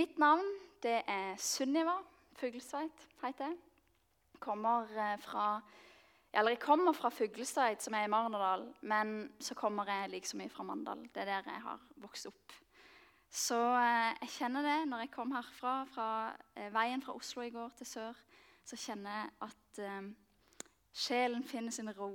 Mitt 0.00 0.16
navn 0.16 0.46
det 0.80 1.02
er 1.12 1.34
Sunniva 1.36 1.98
Fuglestveit, 2.38 3.02
heter 3.20 3.50
jeg. 3.50 3.56
Kommer 4.40 4.88
eh, 4.96 5.18
fra, 5.20 5.58
eller 6.32 6.54
jeg 6.54 6.60
kommer 6.62 6.96
fra 6.96 7.10
Fuglestveit, 7.12 7.82
som 7.84 7.92
er 7.98 8.06
i 8.06 8.08
Marnardal, 8.08 8.64
men 8.80 9.26
så 9.44 9.52
kommer 9.58 9.90
jeg 9.92 10.08
like 10.14 10.30
så 10.30 10.38
mye 10.40 10.48
fra 10.48 10.64
Mandal. 10.64 11.02
Det 11.12 11.20
er 11.20 11.28
der 11.28 11.52
jeg 11.52 11.62
har 11.66 11.84
vokst 12.00 12.30
opp. 12.30 12.56
Så 13.28 13.58
eh, 13.60 14.14
jeg 14.22 14.32
kjenner 14.38 14.64
det 14.70 14.78
når 14.88 15.04
jeg 15.04 15.12
kom 15.18 15.36
herfra, 15.36 15.76
fra 15.92 16.08
eh, 16.54 16.72
veien 16.72 17.04
fra 17.04 17.18
Oslo 17.20 17.44
i 17.44 17.52
går 17.52 17.76
til 17.82 17.92
sør, 17.92 18.24
så 18.64 18.80
kjenner 18.80 19.18
jeg 19.18 19.30
at 19.50 19.84
eh, 19.84 20.10
sjelen 20.96 21.44
finner 21.44 21.76
sin 21.76 21.92
ro. 21.92 22.14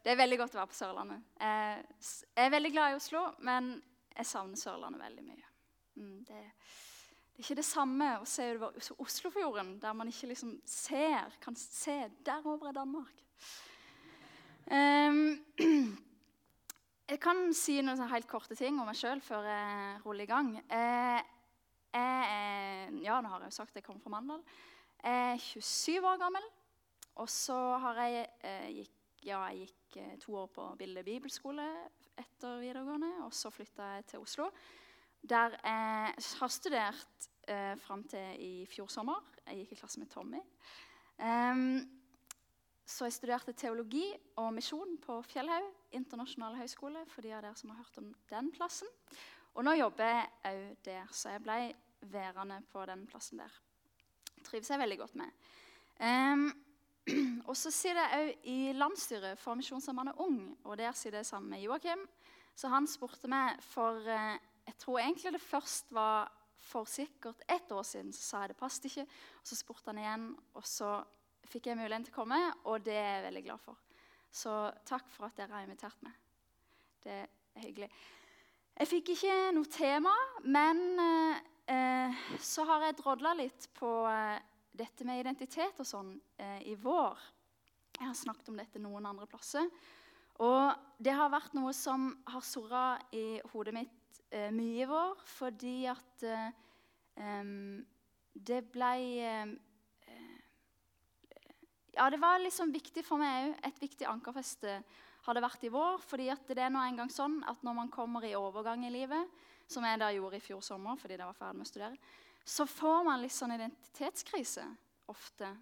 Det 0.00 0.16
er 0.16 0.22
veldig 0.24 0.40
godt 0.46 0.56
å 0.56 0.62
være 0.62 0.72
på 0.72 0.80
Sørlandet. 0.80 1.30
Jeg 1.44 2.44
er 2.48 2.52
veldig 2.56 2.72
glad 2.72 2.96
i 2.96 3.00
Oslo, 3.04 3.28
men 3.44 3.74
jeg 4.16 4.32
savner 4.32 4.64
Sørlandet 4.64 5.10
veldig 5.10 5.28
mye. 5.28 5.51
Mm, 5.94 6.22
det, 6.28 6.38
det, 6.38 7.34
er 7.36 7.42
ikke 7.44 7.58
det 7.58 7.66
samme 7.66 8.08
å 8.20 8.28
se 8.28 8.46
over 8.54 8.78
Oslofjorden, 9.02 9.74
der 9.82 9.96
man 9.96 10.12
ikke 10.12 10.30
liksom 10.30 10.54
ser, 10.68 11.34
kan 11.42 11.56
se 11.58 11.98
Der 12.24 12.46
over 12.46 12.70
er 12.70 12.78
Danmark. 12.78 13.20
Um, 14.72 15.42
jeg 17.12 17.20
kan 17.20 17.44
si 17.56 17.80
noen 17.82 18.08
helt 18.12 18.30
korte 18.30 18.56
ting 18.56 18.78
om 18.80 18.88
meg 18.88 18.96
sjøl 18.96 19.20
før 19.24 19.48
jeg 19.50 20.00
ruller 20.06 20.24
i 20.24 20.30
gang. 20.30 20.54
Jeg, 20.62 21.22
jeg, 21.92 22.98
ja, 23.04 23.20
nå 23.20 23.32
har 23.32 23.44
jeg 23.44 23.52
jo 23.52 23.58
sagt 23.58 23.74
at 23.74 23.82
jeg 23.82 23.88
kommer 23.90 24.04
fra 24.04 24.14
Mandal. 24.14 24.44
Jeg 25.02 25.32
er 25.34 25.46
27 25.60 26.08
år 26.08 26.20
gammel. 26.20 26.44
Og 27.20 27.28
så 27.28 27.56
har 27.82 27.98
jeg, 28.06 28.28
jeg 28.42 28.76
gikk, 28.78 28.94
ja, 29.26 29.40
jeg 29.50 29.66
gikk 29.66 29.96
eh, 30.00 30.14
to 30.22 30.36
år 30.40 30.48
på 30.54 30.68
Bilde 30.78 31.04
bibelskole 31.04 31.66
etter 32.18 32.62
videregående. 32.62 33.10
Og 33.26 33.34
så 33.36 33.52
flytta 33.52 33.90
jeg 33.96 34.06
til 34.12 34.24
Oslo, 34.24 34.48
der 35.22 35.56
jeg 35.62 36.14
har 36.40 36.50
studert 36.50 37.28
eh, 37.48 37.76
fram 37.78 38.04
til 38.04 38.36
i 38.42 38.66
fjor 38.70 38.90
sommer. 38.90 39.22
Jeg 39.46 39.62
gikk 39.62 39.76
i 39.76 39.80
klasse 39.80 40.00
med 40.00 40.10
Tommy. 40.10 40.40
Um, 41.22 41.82
så 42.86 43.06
jeg 43.06 43.14
studerte 43.14 43.54
teologi 43.56 44.04
og 44.42 44.50
misjon 44.54 44.96
på 45.02 45.20
Fjellhaug 45.22 45.68
internasjonale 45.92 46.58
høgskole. 46.58 47.04
for 47.06 47.22
de 47.22 47.32
av 47.32 47.42
dere 47.42 47.56
som 47.56 47.70
har 47.70 47.76
hørt 47.76 47.98
om 47.98 48.14
den 48.30 48.50
plassen. 48.52 48.88
Og 49.54 49.64
nå 49.64 49.72
jobber 49.76 50.04
jeg 50.04 50.28
òg 50.44 50.76
der, 50.84 51.06
så 51.12 51.34
jeg 51.34 51.42
ble 51.42 51.74
værende 52.00 52.62
på 52.72 52.84
den 52.86 53.06
plassen 53.06 53.38
der. 53.38 53.60
Trives 54.44 54.70
jeg 54.70 54.78
veldig 54.78 54.98
godt 54.98 55.14
med. 55.14 55.30
Um, 56.00 56.52
og 57.48 57.56
så 57.56 57.70
sitter 57.70 58.00
jeg 58.00 58.22
òg 58.22 58.48
i 58.48 58.72
landsstyret 58.72 59.38
for 59.38 59.54
Misjonshemmede 59.54 60.14
Ung, 60.18 60.58
og 60.64 60.78
der 60.78 60.92
sitter 60.92 61.18
jeg 61.18 61.26
sammen 61.26 61.50
med 61.50 61.60
Joakim. 61.60 62.08
Så 62.54 62.68
han 62.68 62.86
spurte 62.86 63.28
meg 63.28 63.60
for 63.64 64.00
uh, 64.08 64.36
Jeg 64.66 64.78
tror 64.78 65.00
egentlig 65.02 65.32
det 65.34 65.42
først 65.42 65.90
var 65.94 66.30
for 66.62 66.86
sikkert 66.86 67.42
ett 67.50 67.72
år 67.72 67.82
siden. 67.82 68.12
Så 68.12 68.22
sa 68.22 68.42
jeg 68.42 68.52
det 68.52 68.60
passet 68.60 68.86
ikke. 68.90 69.06
Og 69.40 69.50
så 69.50 69.58
spurte 69.58 69.90
han 69.90 69.98
igjen, 69.98 70.28
og 70.54 70.66
så 70.68 70.94
fikk 71.50 71.68
jeg 71.68 71.78
muligheten 71.78 72.06
til 72.06 72.14
å 72.14 72.20
komme, 72.22 72.38
og 72.70 72.84
det 72.86 72.96
er 72.96 73.16
jeg 73.16 73.26
veldig 73.26 73.44
glad 73.48 73.62
for. 73.64 73.80
Så 74.32 74.52
takk 74.88 75.10
for 75.12 75.28
at 75.28 75.36
dere 75.36 75.52
har 75.52 75.66
invitert 75.66 76.04
meg. 76.06 76.14
Det 77.02 77.18
er 77.26 77.64
hyggelig. 77.66 77.90
Jeg 78.78 78.88
fikk 78.88 79.12
ikke 79.12 79.34
noe 79.52 79.68
tema, 79.68 80.12
men 80.48 80.80
eh, 81.68 82.22
så 82.40 82.64
har 82.70 82.86
jeg 82.86 82.96
drodla 83.02 83.34
litt 83.36 83.68
på 83.76 83.90
eh, 84.08 84.38
dette 84.72 85.04
med 85.04 85.20
identitet 85.20 85.82
og 85.82 85.88
sånn 85.88 86.14
eh, 86.40 86.62
i 86.72 86.76
vår. 86.80 87.18
Jeg 87.98 88.06
har 88.06 88.16
snakket 88.16 88.48
om 88.48 88.56
dette 88.62 88.80
noen 88.80 89.10
andre 89.10 89.28
plasser. 89.28 89.68
Og 90.40 90.72
det 91.02 91.12
har 91.12 91.28
vært 91.30 91.52
noe 91.58 91.74
som 91.76 92.08
har 92.32 92.46
surra 92.46 92.86
i 93.12 93.36
hodet 93.52 93.76
mitt 93.76 94.01
eh, 94.32 94.50
mye 94.54 94.82
i 94.82 94.88
vår, 94.88 95.20
fordi 95.36 95.76
at 95.92 96.26
eh, 96.26 97.44
det 98.32 98.62
ble 98.72 98.94
ja, 101.92 102.10
det 102.10 102.16
var 102.16 102.40
liksom 102.40 102.72
viktig 102.72 103.04
for 103.04 103.20
meg 103.20 103.50
òg. 103.50 103.56
Et 103.68 103.80
viktig 103.82 104.06
ankerfeste 104.08 104.78
har 105.22 105.36
det 105.36 105.42
vært 105.44 105.64
i 105.66 105.70
vår. 105.72 105.98
fordi 106.00 106.30
det 106.48 106.62
er 106.64 106.72
nå 106.72 106.80
en 106.80 107.02
gang 107.02 107.10
sånn 107.12 107.42
at 107.48 107.62
når 107.62 107.74
man 107.76 107.90
kommer 107.92 108.24
i 108.24 108.34
overgang 108.34 108.86
i 108.86 108.90
livet, 108.90 109.28
som 109.68 109.84
jeg 109.84 110.00
da 110.00 110.10
gjorde 110.12 110.36
i 110.36 110.44
fjor 110.44 110.62
sommer 110.64 110.96
fordi 110.96 111.18
jeg 111.18 111.26
var 111.26 111.36
ferdig 111.36 111.58
med 111.58 111.66
å 111.66 111.70
studere, 111.70 111.98
så 112.44 112.66
får 112.66 113.04
man 113.06 113.20
litt 113.22 113.34
sånn 113.34 113.54
identitetskrise 113.54 114.64
ofte. 115.12 115.52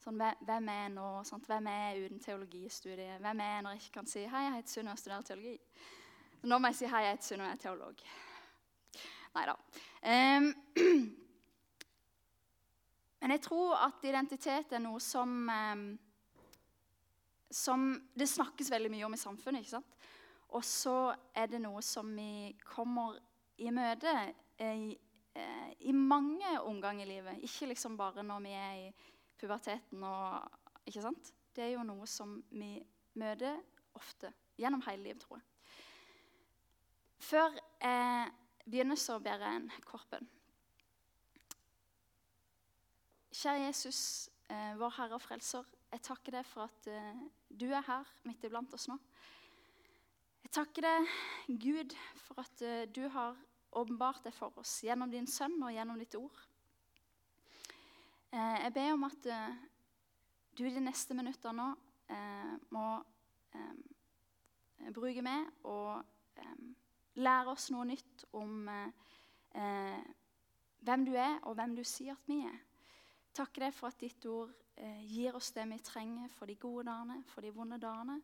Sånn, 0.00 0.20
Hvem 0.20 0.68
er 0.68 0.80
jeg 0.84 0.94
nå? 0.94 1.08
Sant? 1.24 1.46
Hvem 1.48 1.66
er 1.68 1.82
jeg 1.82 2.06
uten 2.06 2.20
teologistudiet? 2.20 3.20
Hvem 3.20 3.40
er 3.40 3.52
jeg 3.54 3.62
når 3.64 3.74
jeg 3.74 3.82
ikke 3.82 3.98
kan 3.98 4.06
si 4.06 4.24
'Hei, 4.24 4.44
jeg 4.44 4.54
heter 4.54 4.70
Sunniva 4.70 4.92
og 4.92 4.98
studerer 4.98 5.28
teologi'? 5.28 5.60
Nå 6.44 6.58
må 6.58 6.68
jeg 6.68 6.76
si 6.76 6.86
'Hei, 6.86 7.02
jeg 7.06 7.16
heter 7.16 7.24
Sunn 7.24 7.40
og 7.40 7.46
jeg 7.46 7.54
er 7.54 7.62
teolog'. 7.62 8.00
Nei 9.34 9.44
da. 9.48 9.54
Um, 10.04 10.48
men 13.20 13.30
jeg 13.30 13.40
tror 13.46 13.78
at 13.86 14.04
identitet 14.04 14.72
er 14.72 14.82
noe 14.84 15.00
som, 15.00 15.48
um, 15.48 15.86
som 17.50 17.86
det 18.12 18.28
snakkes 18.28 18.70
veldig 18.70 18.90
mye 18.92 19.06
om 19.06 19.16
i 19.16 19.22
samfunnet. 19.22 19.64
ikke 19.64 19.70
sant? 19.70 19.96
Og 20.48 20.64
så 20.64 21.14
er 21.34 21.46
det 21.46 21.62
noe 21.64 21.80
som 21.82 22.12
vi 22.16 22.52
kommer 22.60 23.16
i 23.56 23.70
møte 23.72 24.12
i, 24.60 24.92
i 25.80 25.92
mange 25.92 26.60
omganger 26.60 27.06
i 27.06 27.08
livet. 27.08 27.40
Ikke 27.42 27.72
liksom 27.72 27.96
bare 27.96 28.22
når 28.22 28.44
vi 28.44 28.52
er 28.52 28.74
i 28.84 28.92
puberteten. 29.40 30.04
Og, 30.04 30.44
ikke 30.84 31.02
sant? 31.08 31.32
Det 31.56 31.64
er 31.64 31.74
jo 31.78 31.88
noe 31.88 32.06
som 32.06 32.36
vi 32.50 32.76
møter 33.14 33.56
ofte 33.94 34.34
gjennom 34.60 34.84
hele 34.86 35.08
livet, 35.08 35.24
tror 35.24 35.40
jeg. 35.40 35.53
Før 37.18 37.54
jeg 37.80 38.32
begynner, 38.64 38.98
så 39.00 39.18
ber 39.18 39.42
jeg 39.42 39.56
en 39.60 39.70
korpen. 39.86 40.28
Kjære 43.34 43.66
Jesus, 43.66 44.30
eh, 44.50 44.74
vår 44.78 44.94
Herre 44.98 45.18
og 45.18 45.22
Frelser. 45.22 45.64
Jeg 45.92 46.02
takker 46.02 46.38
deg 46.38 46.46
for 46.46 46.68
at 46.68 46.86
eh, 46.90 47.24
du 47.50 47.66
er 47.70 47.82
her 47.86 48.08
midt 48.24 48.44
iblant 48.46 48.72
oss 48.74 48.88
nå. 48.90 48.98
Jeg 50.44 50.52
takker 50.54 50.86
deg, 50.86 51.12
Gud, 51.48 51.94
for 52.26 52.40
at 52.44 52.62
eh, 52.62 52.86
du 52.90 53.08
har 53.08 53.36
åpenbart 53.74 54.24
deg 54.24 54.34
for 54.36 54.54
oss 54.60 54.78
gjennom 54.86 55.10
din 55.10 55.26
sønn 55.26 55.56
og 55.62 55.72
gjennom 55.74 55.98
ditt 55.98 56.14
ord. 56.18 56.44
Eh, 58.34 58.56
jeg 58.64 58.72
ber 58.74 58.92
om 58.96 59.04
at 59.06 59.26
eh, 59.30 59.58
du 60.58 60.64
de 60.66 60.82
neste 60.82 61.14
minuttene 61.14 61.54
nå 61.54 61.68
eh, 62.10 62.54
må 62.74 62.86
bruke 64.94 65.22
meg 65.24 65.46
og 65.70 66.02
lære 67.14 67.52
oss 67.52 67.70
noe 67.70 67.86
nytt 67.86 68.24
om 68.34 68.68
hvem 70.84 71.04
du 71.06 71.14
er, 71.14 71.38
og 71.42 71.54
hvem 71.54 71.76
du 71.76 71.84
sier 71.86 72.12
at 72.14 72.28
vi 72.28 72.40
er. 72.44 72.58
Takke 73.34 73.64
deg 73.64 73.74
for 73.74 73.90
at 73.90 74.00
ditt 74.00 74.26
ord 74.30 74.52
eh, 74.76 75.02
gir 75.08 75.34
oss 75.34 75.50
det 75.56 75.64
vi 75.70 75.80
trenger 75.82 76.30
for 76.30 76.50
de 76.50 76.58
gode 76.60 76.86
dagene, 76.86 77.22
for 77.26 77.42
de 77.42 77.52
vonde 77.54 77.80
dagene. 77.82 78.20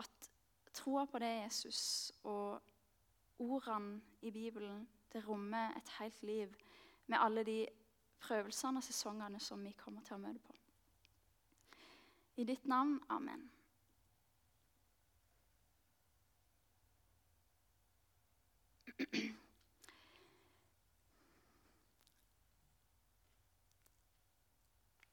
At 0.00 0.30
troa 0.72 1.04
på 1.10 1.20
det, 1.20 1.32
Jesus, 1.42 2.12
og 2.24 2.60
ordene 3.40 4.00
i 4.22 4.30
Bibelen, 4.30 4.86
det 5.12 5.26
rommer 5.26 5.74
et 5.76 5.92
helt 5.98 6.22
liv 6.22 6.54
med 7.06 7.18
alle 7.18 7.44
de 7.44 7.58
prøvelsene 8.20 8.78
og 8.78 8.86
sesongene 8.86 9.40
som 9.40 9.62
vi 9.64 9.74
kommer 9.76 10.04
til 10.06 10.16
å 10.16 10.22
møte 10.22 10.44
på. 10.46 10.56
I 12.40 12.46
ditt 12.48 12.68
navn. 12.70 13.00
Amen. 13.10 13.50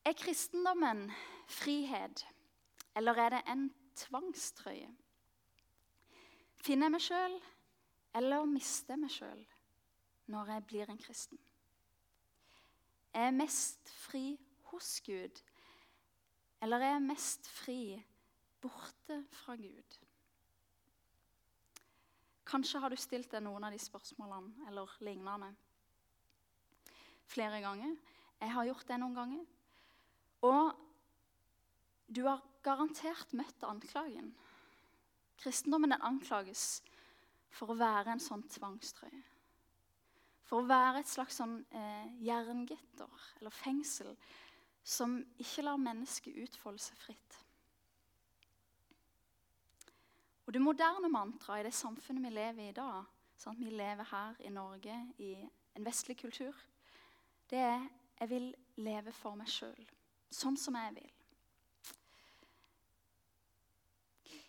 Er 0.05 0.13
kristendommen 0.13 1.11
frihet, 1.47 2.27
eller 2.95 3.13
er 3.13 3.29
det 3.29 3.41
en 3.47 3.73
tvangstrøye? 3.95 4.89
Finner 6.55 6.85
jeg 6.85 6.91
meg 6.91 7.01
sjøl, 7.05 7.37
eller 8.15 8.49
mister 8.49 8.93
jeg 8.93 9.03
meg 9.05 9.13
sjøl 9.13 9.45
når 10.27 10.51
jeg 10.51 10.65
blir 10.67 10.91
en 10.91 10.99
kristen? 10.99 11.39
Er 13.13 13.29
jeg 13.29 13.37
mest 13.39 13.93
fri 13.95 14.25
hos 14.71 15.01
Gud, 15.05 15.43
eller 16.61 16.77
er 16.83 16.97
jeg 16.97 17.07
mest 17.07 17.47
fri 17.49 18.03
borte 18.61 19.23
fra 19.31 19.55
Gud? 19.55 20.06
Kanskje 22.47 22.79
har 22.79 22.89
du 22.89 22.99
stilt 22.99 23.31
deg 23.33 23.43
noen 23.43 23.67
av 23.67 23.73
de 23.75 23.79
spørsmålene 23.81 24.69
eller 24.69 24.91
lignende 25.03 25.51
flere 27.27 27.59
ganger. 27.61 27.95
Jeg 28.39 28.53
har 28.53 28.67
gjort 28.69 28.87
det 28.87 28.99
noen 29.01 29.17
ganger. 29.17 29.47
Og 30.47 30.69
du 32.07 32.21
har 32.23 32.43
garantert 32.63 33.33
møtt 33.35 33.65
anklagen. 33.67 34.31
Kristendommen 35.41 35.91
den 35.91 36.05
anklages 36.05 36.81
for 37.53 37.73
å 37.73 37.79
være 37.79 38.15
en 38.15 38.23
sånn 38.23 38.45
tvangstrøye. 38.51 39.23
For 40.47 40.61
å 40.61 40.69
være 40.69 41.01
et 41.01 41.11
slags 41.11 41.41
sånn 41.41 41.57
eh, 41.75 42.07
jerngitter 42.23 43.25
eller 43.41 43.51
fengsel 43.51 44.13
som 44.87 45.17
ikke 45.41 45.65
lar 45.67 45.81
mennesket 45.81 46.37
utfolde 46.45 46.79
seg 46.79 47.01
fritt. 47.01 47.39
Og 50.47 50.53
Det 50.53 50.61
moderne 50.61 51.09
mantraet 51.11 51.59
i 51.59 51.67
det 51.67 51.75
samfunnet 51.75 52.23
vi 52.23 52.29
lever 52.31 52.63
i 52.63 52.69
i 52.71 52.75
dag 52.75 53.03
sånn 53.37 53.59
Vi 53.59 53.69
lever 53.69 54.07
her 54.09 54.37
i 54.47 54.49
Norge 54.49 54.95
i 55.21 55.33
en 55.75 55.85
vestlig 55.85 56.17
kultur, 56.17 56.55
det 57.51 57.59
er 57.61 57.83
jeg 58.17 58.29
vil 58.31 58.47
leve 58.81 59.11
for 59.13 59.37
meg 59.37 59.49
sjøl, 59.51 59.83
sånn 60.33 60.57
som 60.57 60.73
jeg 60.79 60.95
vil. 60.95 61.11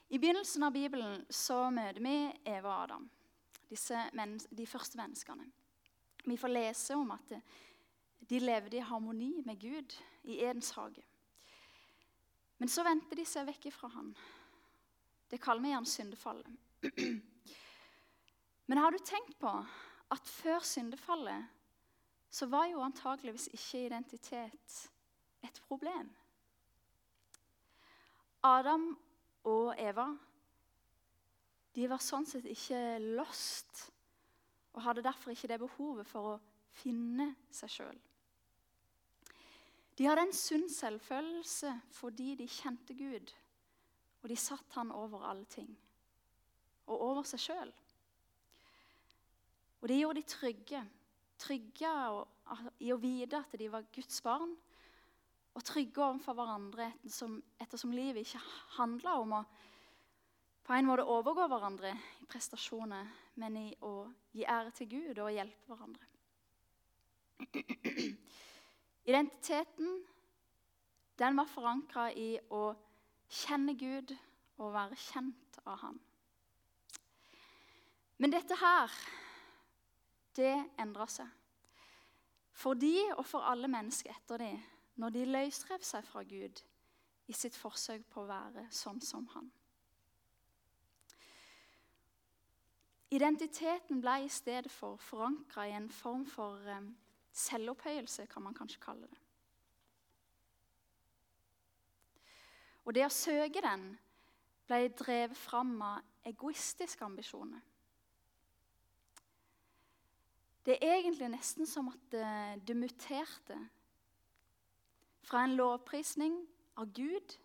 I 0.08 0.16
begynnelsen 0.16 0.64
av 0.64 0.72
Bibelen 0.72 1.26
så 1.28 1.66
møter 1.68 2.00
vi 2.00 2.14
Eva 2.48 2.70
og 2.70 2.84
Adam, 2.86 3.04
de 3.68 4.66
første 4.66 4.96
menneskene. 4.96 5.44
Vi 6.24 6.36
får 6.40 6.54
lese 6.54 6.96
om 6.96 7.12
at 7.12 7.34
de 8.30 8.40
levde 8.40 8.78
i 8.78 8.86
harmoni 8.88 9.42
med 9.44 9.60
Gud 9.60 9.98
i 10.24 10.40
Edens 10.40 10.72
hage. 10.78 11.04
Men 12.56 12.72
så 12.72 12.86
vendte 12.88 13.20
de 13.20 13.28
seg 13.28 13.46
vekk 13.50 13.68
ifra 13.68 13.92
han. 13.92 14.14
Det 15.28 15.40
kaller 15.42 15.62
vi 15.62 15.72
gjerne 15.72 15.86
syndefallet. 15.86 16.46
Men 18.66 18.78
har 18.78 18.92
du 18.92 18.98
tenkt 18.98 19.38
på 19.40 19.52
at 20.12 20.28
før 20.28 20.64
syndefallet 20.64 21.44
så 22.30 22.46
var 22.46 22.68
jo 22.68 22.84
antageligvis 22.84 23.48
ikke 23.52 23.86
identitet 23.86 24.78
et 25.44 25.60
problem? 25.68 26.10
Adam 28.44 28.90
og 29.48 29.74
Eva 29.80 30.08
de 31.74 31.86
var 31.90 32.02
sånn 32.02 32.26
sett 32.26 32.46
ikke 32.48 32.98
lost 33.16 33.84
og 34.74 34.82
hadde 34.84 35.04
derfor 35.06 35.32
ikke 35.32 35.50
det 35.50 35.60
behovet 35.62 36.08
for 36.08 36.34
å 36.34 36.38
finne 36.80 37.32
seg 37.54 37.72
sjøl. 37.72 37.98
De 39.98 40.06
hadde 40.06 40.28
en 40.28 40.34
sunn 40.36 40.68
selvfølelse 40.70 41.72
fordi 41.96 42.32
de 42.38 42.46
kjente 42.50 42.94
Gud, 42.98 43.32
og 44.22 44.30
de 44.30 44.36
satt 44.38 44.78
han 44.78 44.92
over 44.92 45.26
alle 45.28 45.46
ting. 45.50 45.68
Og 46.88 47.02
over 47.10 47.26
seg 47.28 47.42
sjøl. 47.42 47.72
Og 49.78 49.88
det 49.88 49.98
gjorde 50.00 50.20
de 50.20 50.30
trygge. 50.32 50.82
Trygge 51.38 51.92
i 52.82 52.90
å 52.90 52.98
vite 52.98 53.38
at 53.44 53.54
de 53.60 53.68
var 53.70 53.86
Guds 53.94 54.22
barn, 54.24 54.56
og 55.54 55.64
trygge 55.66 56.02
overfor 56.02 56.36
hverandre 56.38 56.90
ettersom, 56.92 57.38
ettersom 57.58 57.94
livet 57.94 58.26
ikke 58.26 58.42
handla 58.76 59.16
om 59.22 59.40
å 59.40 59.42
på 60.68 60.76
en 60.76 60.84
måte 60.84 61.06
overgå 61.08 61.46
hverandre 61.48 61.94
i 62.20 62.26
prestasjoner, 62.28 63.06
men 63.40 63.54
i 63.56 63.68
å 63.88 64.04
gi 64.36 64.44
ære 64.44 64.74
til 64.76 64.90
Gud 64.90 65.20
og 65.24 65.30
hjelpe 65.32 65.70
hverandre. 65.70 66.04
Identiteten 69.08 69.94
den 71.18 71.40
var 71.40 71.48
forankra 71.48 72.10
i 72.12 72.34
å 72.52 72.66
kjenne 73.28 73.74
Gud 73.78 74.14
og 74.58 74.72
være 74.74 74.98
kjent 74.98 75.60
av 75.64 75.78
Han. 75.82 75.98
Men 78.18 78.34
dette 78.34 78.56
her, 78.58 78.94
det 80.36 80.54
endra 80.80 81.06
seg. 81.10 81.28
For 82.58 82.74
de 82.74 82.94
og 83.14 83.22
for 83.26 83.46
alle 83.46 83.70
mennesker 83.70 84.10
etter 84.10 84.42
de, 84.42 84.50
når 84.98 85.14
de 85.14 85.28
løsrev 85.28 85.84
seg 85.86 86.02
fra 86.08 86.24
Gud 86.26 86.64
i 87.28 87.36
sitt 87.36 87.54
forsøk 87.54 88.08
på 88.10 88.24
å 88.24 88.30
være 88.30 88.66
sånn 88.74 88.98
som 89.04 89.28
Han. 89.36 89.52
Identiteten 93.14 94.02
ble 94.04 94.24
i 94.26 94.32
stedet 94.32 94.72
for 94.72 94.98
forankra 95.00 95.68
i 95.68 95.76
en 95.78 95.88
form 95.88 96.26
for 96.28 96.60
um, 96.74 96.90
selvopphøyelse, 97.32 98.26
kan 98.28 98.44
man 98.44 98.56
kanskje 98.56 98.82
kalle 98.82 99.06
det. 99.08 99.20
Og 102.88 102.94
det 102.96 103.04
å 103.04 103.12
søke 103.12 103.60
den 103.60 103.90
ble 104.68 104.86
drevet 104.96 105.36
fram 105.36 105.74
av 105.84 106.28
egoistiske 106.28 107.04
ambisjoner. 107.04 107.60
Det 110.64 110.76
er 110.80 110.98
egentlig 110.98 111.28
nesten 111.32 111.68
som 111.68 111.90
at 111.92 112.00
det, 112.12 112.30
det 112.68 112.76
muterte 112.76 113.58
fra 115.28 115.44
en 115.44 115.56
lovprisning 115.56 116.38
av 116.80 116.88
Gud 116.96 117.36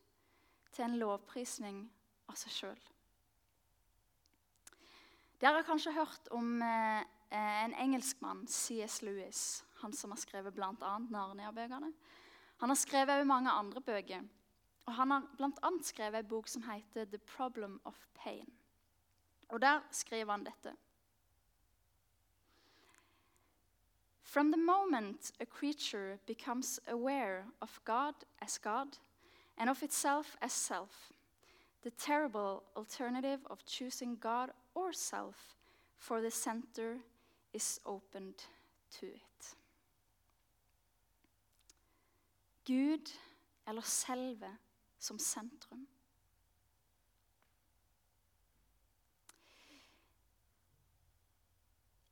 til 0.71 0.85
en 0.85 0.95
lovprisning 0.99 1.81
av 2.31 2.39
seg 2.39 2.55
sjøl. 2.55 2.83
Dere 5.43 5.59
har 5.59 5.67
kanskje 5.67 5.95
hørt 5.95 6.29
om 6.31 6.61
eh, 6.63 7.03
en 7.35 7.75
engelskmann, 7.83 8.45
C.S. 8.47 9.01
Lewis. 9.03 9.63
Han 9.81 9.91
som 9.95 10.15
har 10.15 10.21
skrevet 10.21 10.55
bl.a. 10.55 10.93
Narnia-bøkene. 11.03 11.91
Han 12.63 12.71
har 12.71 12.79
skrevet 12.79 13.17
også 13.17 13.27
mange 13.27 13.51
andre 13.51 13.83
bøker. 13.83 14.23
Og 14.85 14.93
Han 14.93 15.11
har 15.11 15.27
bl.a. 15.37 15.69
skrevet 15.81 16.19
en 16.19 16.27
bok 16.27 16.47
som 16.47 16.61
heter 16.61 17.05
'The 17.05 17.17
Problem 17.17 17.81
of 17.85 18.05
Pain'. 18.19 18.53
Og 19.49 19.61
Der 19.61 19.81
skriver 19.91 20.31
han 20.31 20.45
dette. 20.45 20.75
From 24.21 24.51
the 24.51 24.61
moment 24.61 25.31
a 25.39 25.45
creature 25.45 26.17
becomes 26.25 26.79
aware 26.87 27.45
of 27.61 27.79
God 27.85 28.13
as 28.41 28.57
God 28.57 28.97
and 29.57 29.69
of 29.69 29.83
itself 29.83 30.35
as 30.41 30.51
self, 30.51 31.11
the 31.83 31.91
terrible 31.91 32.63
alternative 32.75 33.39
of 33.45 33.63
choosing 33.65 34.19
God 34.19 34.49
or 34.75 34.91
self, 34.91 35.55
for 35.97 36.21
the 36.21 36.31
center 36.31 36.97
is 37.53 37.79
opened 37.85 38.47
to 38.91 39.05
it. 39.05 39.55
Gud 42.65 43.11
eller 43.67 43.81
selve 43.81 44.57
som 45.03 45.19
sentrum. 45.19 45.83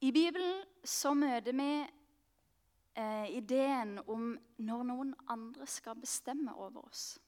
I 0.02 0.12
Bibelen 0.12 0.64
så 0.84 1.14
møter 1.14 1.54
vi 1.54 1.72
eh, 2.98 3.28
ideen 3.38 4.00
om 4.10 4.32
når 4.58 4.88
noen 4.90 5.12
andre 5.30 5.68
skal 5.70 6.00
bestemme 6.02 6.56
over 6.58 6.82
oss. 6.82 7.20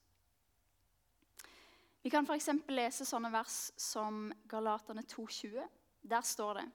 Vi 2.04 2.12
kan 2.12 2.26
f.eks. 2.28 2.50
lese 2.74 3.06
sånne 3.08 3.30
vers 3.32 3.70
som 3.80 4.26
Galaterne 4.50 5.06
2,20. 5.08 5.62
Der 6.02 6.26
står 6.26 6.60
det 6.60 6.66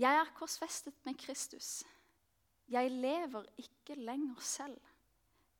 Jeg 0.00 0.22
er 0.22 0.32
korsfestet 0.38 1.02
med 1.04 1.18
Kristus. 1.18 1.82
Jeg 2.70 2.94
lever 2.94 3.50
ikke 3.60 3.98
lenger 3.98 4.40
selv, 4.40 4.78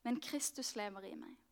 men 0.06 0.22
Kristus 0.22 0.72
lever 0.78 1.10
i 1.10 1.16
meg. 1.18 1.43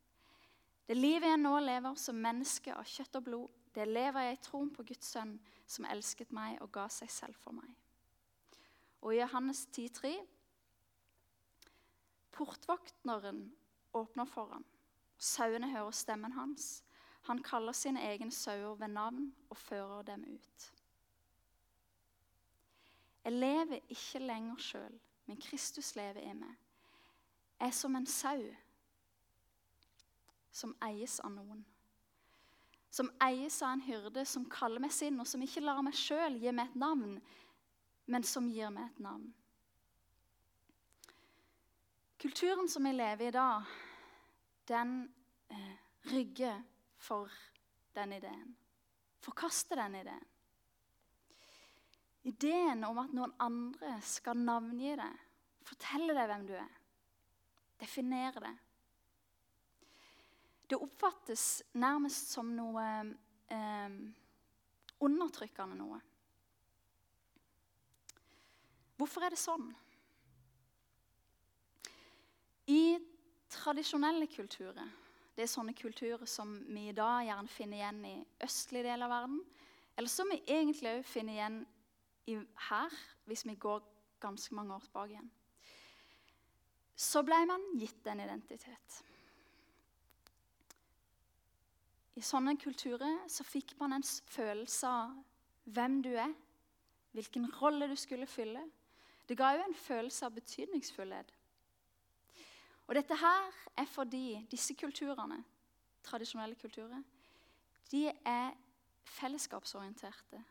Det 0.86 0.96
livet 0.96 1.28
jeg 1.30 1.40
nå 1.40 1.54
lever 1.62 1.94
som 2.00 2.18
menneske 2.18 2.74
av 2.74 2.86
kjøtt 2.88 3.18
og 3.20 3.26
blod, 3.28 3.58
det 3.72 3.86
lever 3.88 4.26
jeg 4.26 4.36
i 4.36 4.42
troen 4.44 4.70
på 4.74 4.84
Guds 4.84 5.12
sønn, 5.14 5.36
som 5.66 5.86
elsket 5.88 6.32
meg 6.34 6.58
og 6.60 6.72
ga 6.74 6.88
seg 6.92 7.10
selv 7.10 7.38
for 7.40 7.56
meg. 7.56 7.70
Og 9.02 9.14
i 9.14 9.20
Johannes 9.20 9.64
10,3.: 9.72 10.12
Portvokteren 12.32 13.46
åpner 13.94 14.24
for 14.24 14.52
ham. 14.52 14.64
Sauene 15.18 15.70
hører 15.70 15.90
stemmen 15.90 16.32
hans. 16.32 16.84
Han 17.22 17.42
kaller 17.42 17.72
sine 17.72 18.02
egne 18.02 18.30
sauer 18.30 18.74
ved 18.74 18.88
navn 18.88 19.32
og 19.50 19.56
fører 19.56 20.02
dem 20.02 20.24
ut. 20.26 20.72
Jeg 23.24 23.32
lever 23.32 23.78
ikke 23.88 24.18
lenger 24.18 24.58
sjøl, 24.58 25.00
men 25.26 25.40
Kristus 25.40 25.94
lever 25.96 26.20
i 26.20 26.32
meg. 26.34 26.56
Jeg 27.60 27.68
er 27.68 27.76
som 27.78 27.96
en 27.96 28.06
sau 28.06 28.42
som 30.52 30.74
eies 30.84 31.18
av 31.20 31.32
noen. 31.32 31.62
Som 32.92 33.08
eies 33.24 33.56
av 33.64 33.72
en 33.72 33.84
hyrde 33.86 34.24
som 34.28 34.44
kaller 34.52 34.82
meg 34.84 34.92
sin, 34.92 35.20
og 35.20 35.28
som 35.28 35.42
ikke 35.42 35.64
lar 35.64 35.80
meg 35.84 35.96
sjøl 35.96 36.36
gi 36.40 36.52
meg 36.52 36.70
et 36.70 36.80
navn, 36.82 37.16
men 38.12 38.26
som 38.26 38.50
gir 38.52 38.72
meg 38.74 38.90
et 38.90 39.00
navn. 39.00 39.30
Kulturen 42.22 42.68
som 42.70 42.84
vi 42.86 42.92
lever 42.94 43.24
i 43.24 43.30
i 43.32 43.34
dag, 43.34 43.70
den 44.70 44.92
eh, 45.50 45.72
rygger 46.12 46.60
for 47.00 47.32
den 47.96 48.12
ideen. 48.12 48.52
Forkaster 49.22 49.76
den 49.76 49.96
ideen. 50.02 50.28
Ideen 52.22 52.84
om 52.86 53.00
at 53.02 53.14
noen 53.16 53.32
andre 53.42 53.96
skal 54.06 54.38
navngi 54.38 54.92
deg, 55.00 55.24
fortelle 55.66 56.14
deg 56.14 56.28
hvem 56.30 56.44
du 56.46 56.54
er, 56.54 56.76
definere 57.82 58.44
det. 58.44 58.52
Det 60.72 60.78
oppfattes 60.80 61.60
nærmest 61.76 62.30
som 62.32 62.48
noe 62.56 62.82
eh, 63.52 63.96
undertrykkende 65.04 65.76
noe. 65.76 65.98
Hvorfor 68.96 69.26
er 69.26 69.34
det 69.34 69.40
sånn? 69.42 69.66
I 72.72 72.96
tradisjonelle 73.52 74.30
kulturer. 74.32 74.88
Det 75.36 75.44
er 75.44 75.52
sånne 75.52 75.76
kulturer 75.76 76.24
som 76.24 76.56
vi 76.64 76.88
i 76.88 76.96
dag 76.96 77.26
gjerne 77.28 77.52
finner 77.52 77.82
igjen 77.82 78.02
i 78.08 78.16
østlig 78.48 78.86
del 78.88 79.04
av 79.04 79.12
verden. 79.12 79.44
Eller 79.92 80.08
som 80.08 80.32
vi 80.32 80.40
egentlig 80.46 80.96
òg 80.96 81.04
finner 81.04 81.36
igjen 81.36 81.62
i, 82.32 82.40
her, 82.70 83.00
hvis 83.28 83.44
vi 83.44 83.60
går 83.60 83.84
ganske 84.24 84.56
mange 84.56 84.72
år 84.72 84.88
tilbake 84.88 85.18
igjen. 85.18 85.32
Så 86.96 87.26
ble 87.28 87.44
man 87.44 87.74
gitt 87.76 88.08
en 88.08 88.24
identitet. 88.24 89.02
I 92.16 92.22
sånne 92.24 92.56
kulturer 92.60 93.22
så 93.30 93.44
fikk 93.46 93.74
man 93.80 93.96
en 93.96 94.04
følelse 94.04 94.88
av 94.88 95.14
hvem 95.72 96.00
du 96.04 96.10
er, 96.12 96.32
hvilken 97.16 97.46
rolle 97.60 97.88
du 97.88 97.96
skulle 97.96 98.26
fylle, 98.26 98.68
Det 99.28 99.36
ga 99.38 99.52
jo 99.54 99.62
en 99.62 99.74
følelse 99.74 100.26
av 100.26 100.34
betydningsfullhet. 100.34 101.28
Og 102.86 102.94
dette 102.94 103.16
her 103.16 103.52
er 103.78 103.86
fordi 103.86 104.46
disse 104.50 104.74
kulturene, 104.74 105.38
tradisjonelle 106.02 106.54
kulturer, 106.54 107.02
de 107.90 108.08
er 108.10 108.50
fellesskapsorienterte 109.04 110.42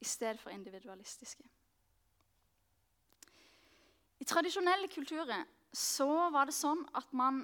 i 0.00 0.04
stedet 0.04 0.40
for 0.40 0.50
individualistiske. 0.50 1.42
I 4.20 4.24
tradisjonelle 4.24 4.88
kulturer 4.88 5.44
så 5.72 6.28
var 6.30 6.46
det 6.46 6.54
sånn 6.54 6.84
at 6.94 7.12
man 7.12 7.42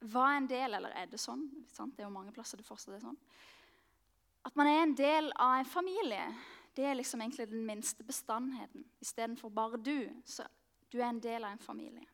var 0.00 0.36
en 0.36 0.46
del 0.48 0.74
Eller 0.74 0.94
er 0.96 1.10
det 1.10 1.20
sånn? 1.20 1.44
Sant? 1.72 1.96
Det 1.96 2.04
er 2.04 2.08
jo 2.08 2.14
mange 2.14 2.32
plasser 2.32 2.60
det 2.60 2.66
fortsatt 2.66 2.96
er 2.96 3.02
sånn. 3.04 3.18
At 4.46 4.56
man 4.56 4.70
er 4.70 4.82
en 4.82 4.94
del 4.96 5.28
av 5.36 5.58
en 5.58 5.68
familie, 5.68 6.22
det 6.76 6.86
er 6.88 6.96
liksom 6.96 7.20
egentlig 7.20 7.50
den 7.50 7.66
minste 7.66 8.04
bestandheten. 8.06 8.86
Istedenfor 9.04 9.52
bare 9.52 9.76
du. 9.76 10.08
Så 10.24 10.46
du 10.88 10.98
er 11.00 11.10
en 11.10 11.20
del 11.20 11.44
av 11.44 11.52
en 11.52 11.62
familie. 11.62 12.06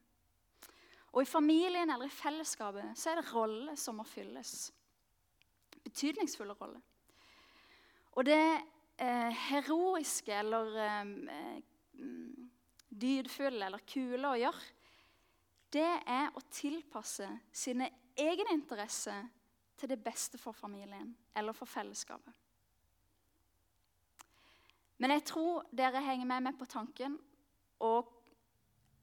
Og 1.14 1.22
i 1.22 1.28
familien 1.28 1.90
eller 1.90 2.10
i 2.10 2.12
fellesskapet 2.12 2.98
så 2.98 3.12
er 3.12 3.20
det 3.20 3.30
roller 3.30 3.78
som 3.80 3.96
må 4.00 4.04
fylles. 4.04 4.72
Betydningsfulle 5.86 6.56
roller. 6.58 6.82
Og 8.16 8.26
det 8.26 8.42
eh, 8.98 9.32
heroiske 9.48 10.34
eller 10.34 10.76
eh, 10.82 11.06
mm, 12.02 12.50
dydfulle 12.88 13.68
eller 13.68 13.84
kule 13.88 14.32
å 14.32 14.40
gjøre, 14.40 14.75
det 15.76 15.92
er 16.08 16.32
å 16.32 16.42
tilpasse 16.50 17.28
sine 17.52 17.90
egne 18.16 18.54
interesser 18.56 19.26
til 19.76 19.90
det 19.92 20.00
beste 20.00 20.40
for 20.40 20.56
familien 20.56 21.12
eller 21.36 21.56
for 21.56 21.68
fellesskapet. 21.68 22.32
Men 24.96 25.12
jeg 25.12 25.26
tror 25.28 25.66
dere 25.76 26.00
henger 26.00 26.28
med 26.28 26.46
meg 26.46 26.56
på 26.56 26.68
tanken, 26.70 27.18
og 27.84 28.08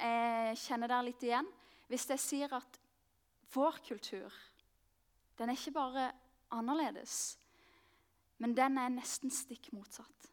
jeg 0.02 0.58
kjenner 0.64 0.90
dere 0.90 1.06
litt 1.06 1.22
igjen 1.24 1.50
hvis 1.92 2.08
jeg 2.10 2.22
sier 2.22 2.56
at 2.58 2.80
vår 3.54 3.78
kultur 3.86 4.34
den 5.38 5.52
er 5.52 5.58
ikke 5.58 5.76
bare 5.76 6.08
annerledes, 6.54 7.38
men 8.42 8.54
den 8.58 8.78
er 8.78 8.92
nesten 8.94 9.32
stikk 9.34 9.72
motsatt. 9.74 10.30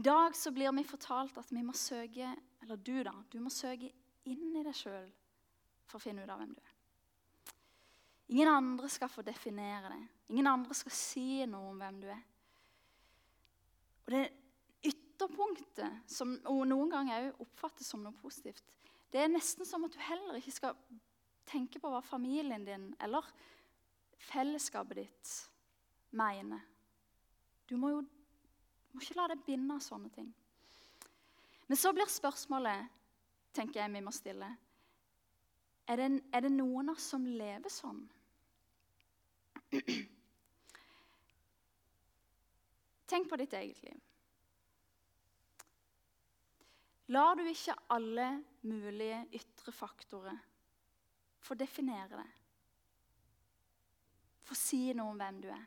I 0.00 0.04
dag 0.04 0.36
så 0.36 0.52
blir 0.54 0.72
vi 0.76 0.86
fortalt 0.88 1.36
at 1.40 1.50
vi 1.52 1.64
må 1.64 1.74
søke 1.76 2.30
eller 2.62 2.76
du 2.76 2.96
da, 3.06 3.14
du 3.32 3.38
må 3.42 3.52
søke 3.52 3.90
inn 4.28 4.56
i 4.56 4.64
deg 4.64 4.76
sjøl 4.76 5.08
for 5.88 5.98
å 5.98 6.02
finne 6.02 6.24
ut 6.24 6.30
av 6.30 6.40
hvem 6.40 6.52
du 6.54 6.60
er. 6.60 6.76
Ingen 8.30 8.50
andre 8.52 8.88
skal 8.92 9.10
få 9.10 9.24
definere 9.26 9.90
deg. 9.90 10.02
Ingen 10.30 10.46
andre 10.46 10.76
skal 10.78 10.94
si 10.94 11.42
noe 11.50 11.72
om 11.72 11.80
hvem 11.82 11.96
du 12.02 12.06
er. 12.12 12.20
Og 14.06 14.12
Det 14.14 14.22
ytterpunktet, 14.90 16.04
som 16.08 16.36
noen 16.46 16.92
ganger 16.92 17.30
òg 17.30 17.42
oppfattes 17.44 17.90
som 17.90 18.04
noe 18.04 18.16
positivt, 18.22 18.62
det 19.10 19.24
er 19.24 19.32
nesten 19.32 19.66
som 19.66 19.82
at 19.84 19.92
du 19.92 19.98
heller 20.06 20.38
ikke 20.38 20.54
skal 20.54 20.78
tenke 21.50 21.82
på 21.82 21.90
hva 21.90 22.00
familien 22.04 22.64
din 22.64 22.92
eller 23.02 23.26
fellesskapet 24.30 25.02
ditt 25.02 25.32
mener. 26.14 26.62
Du 27.66 27.76
må 27.80 27.90
jo 27.96 28.04
må 28.92 29.02
ikke 29.02 29.18
la 29.18 29.28
deg 29.30 29.42
binde 29.46 29.74
av 29.76 29.82
sånne 29.84 30.10
ting. 30.14 30.30
Men 31.70 31.76
så 31.78 31.92
blir 31.94 32.08
spørsmålet 32.10 32.88
tenker 33.54 33.78
jeg 33.78 33.92
vi 33.94 34.00
må 34.02 34.10
stille, 34.10 34.46
er 35.86 36.00
det, 36.00 36.08
er 36.34 36.42
det 36.42 36.50
noen 36.50 36.90
av 36.90 36.96
oss 36.98 37.06
som 37.12 37.22
lever 37.22 37.70
sånn? 37.70 38.00
Tenk 43.14 43.30
på 43.30 43.38
ditt 43.38 43.54
eget 43.54 43.78
liv. 43.86 44.02
Lar 47.14 47.38
du 47.38 47.46
ikke 47.46 47.78
alle 47.94 48.26
mulige 48.66 49.22
ytre 49.38 49.70
faktorer 49.70 50.42
få 51.38 51.54
definere 51.54 52.18
det? 52.18 52.28
Få 54.50 54.58
si 54.58 54.88
noe 54.90 55.14
om 55.14 55.22
hvem 55.22 55.38
du 55.46 55.50
er? 55.54 55.66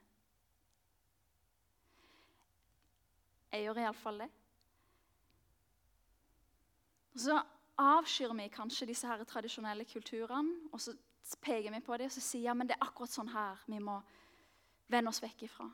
Jeg 3.55 3.69
gjør 3.69 3.86
iallfall 3.88 4.25
det. 4.27 4.33
Og 7.13 7.22
så 7.22 7.38
avskyr 7.77 8.34
vi 8.38 8.50
kanskje 8.53 8.88
disse 8.89 9.08
her 9.08 9.24
tradisjonelle 9.24 9.86
kulturene, 9.86 10.70
og 10.74 10.82
så 10.82 10.93
peker 11.41 11.72
vi 11.72 11.82
på 11.82 11.98
dem 11.98 12.10
og 12.10 12.13
så 12.13 12.22
sier 12.22 12.50
ja, 12.50 12.53
men 12.58 12.67
det 12.67 12.75
er 12.77 12.86
akkurat 12.86 13.13
sånn 13.13 13.32
her 13.34 13.62
vi 13.70 13.79
må 13.82 14.00
vende 14.91 15.10
oss 15.10 15.22
vekk 15.24 15.46
ifra. 15.48 15.70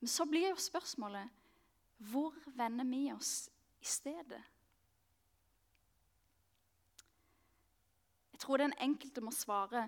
Men 0.00 0.10
så 0.10 0.26
blir 0.26 0.48
jo 0.50 0.58
spørsmålet 0.58 1.40
hvor 2.10 2.34
vender 2.58 2.88
vi 2.88 3.04
oss 3.12 3.46
i 3.82 3.86
stedet? 3.86 4.40
Jeg 8.32 8.40
tror 8.42 8.58
den 8.58 8.74
enkelte 8.82 9.22
må 9.22 9.30
svare, 9.30 9.84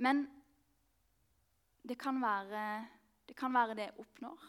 men 0.00 0.24
det 1.84 1.98
kan 2.00 2.20
være 2.22 2.62
det, 3.28 3.36
kan 3.36 3.52
være 3.52 3.74
det 3.76 3.90
jeg 3.90 4.00
oppnår. 4.00 4.46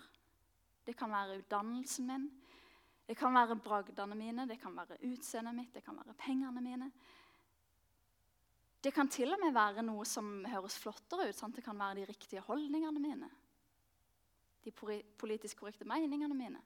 Det 0.87 0.95
kan 0.95 1.11
være 1.11 1.41
utdannelsen 1.41 2.07
min. 2.07 2.29
Det 3.09 3.15
kan 3.17 3.33
være 3.33 3.55
bragdene 3.57 4.13
mine, 4.13 4.43
det 4.45 4.59
kan 4.61 4.75
være 4.77 4.99
utseendet 5.07 5.55
mitt, 5.57 5.71
det 5.73 5.81
kan 5.81 5.95
være 5.97 6.13
pengene 6.13 6.61
mine. 6.61 6.91
Det 8.83 8.91
kan 8.93 9.09
til 9.09 9.33
og 9.33 9.41
med 9.41 9.55
være 9.55 9.81
noe 9.81 10.05
som 10.05 10.45
høres 10.45 10.77
flottere 10.77 11.25
ut. 11.31 11.35
Sant? 11.35 11.57
Det 11.57 11.65
kan 11.65 11.79
være 11.79 11.97
de 11.97 12.05
riktige 12.11 12.43
holdningene 12.45 13.01
mine. 13.01 13.31
De 14.61 14.71
politisk 15.17 15.57
korrekte 15.57 15.89
meningene 15.89 16.37
mine. 16.37 16.61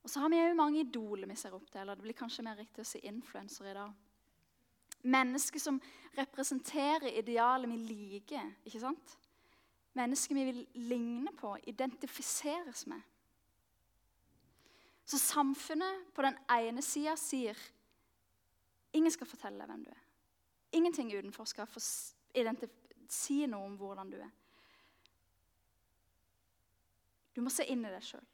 Og 0.00 0.08
så 0.08 0.24
har 0.24 0.32
vi 0.32 0.40
òg 0.40 0.56
mange 0.56 0.80
idoler 0.80 1.28
vi 1.28 1.36
ser 1.36 1.54
opp 1.54 1.68
til. 1.68 1.82
eller 1.82 1.98
det 1.98 2.08
blir 2.08 2.16
kanskje 2.16 2.46
mer 2.48 2.56
riktig 2.56 2.82
å 2.82 2.88
si 2.88 3.04
influensere 3.04 3.70
i 3.70 3.80
dag. 3.82 3.92
Mennesker 5.12 5.60
som 5.60 5.80
representerer 6.16 7.12
idealet 7.20 7.68
vi 7.68 7.76
liker. 7.84 8.54
ikke 8.64 8.80
sant? 8.80 9.18
Mennesker 9.98 10.34
vi 10.34 10.44
vil 10.50 10.60
ligne 10.74 11.32
på, 11.36 11.56
identifiseres 11.66 12.86
med. 12.86 13.00
Så 15.04 15.18
samfunnet 15.18 16.12
på 16.14 16.22
den 16.22 16.36
ene 16.54 16.82
sida 16.86 17.16
sier 17.18 17.58
ingen 18.94 19.10
skal 19.10 19.26
fortelle 19.26 19.58
deg 19.58 19.72
hvem 19.72 19.86
du 19.86 19.90
er. 19.90 20.04
Ingenting 20.78 21.10
utenfor 21.10 21.48
skal 21.50 21.66
si 23.10 23.40
noe 23.50 23.66
om 23.66 23.74
hvordan 23.78 24.12
du 24.12 24.20
er. 24.20 24.30
Du 27.34 27.42
må 27.42 27.50
se 27.50 27.66
inn 27.66 27.82
i 27.86 27.90
deg 27.90 28.04
sjøl. 28.04 28.26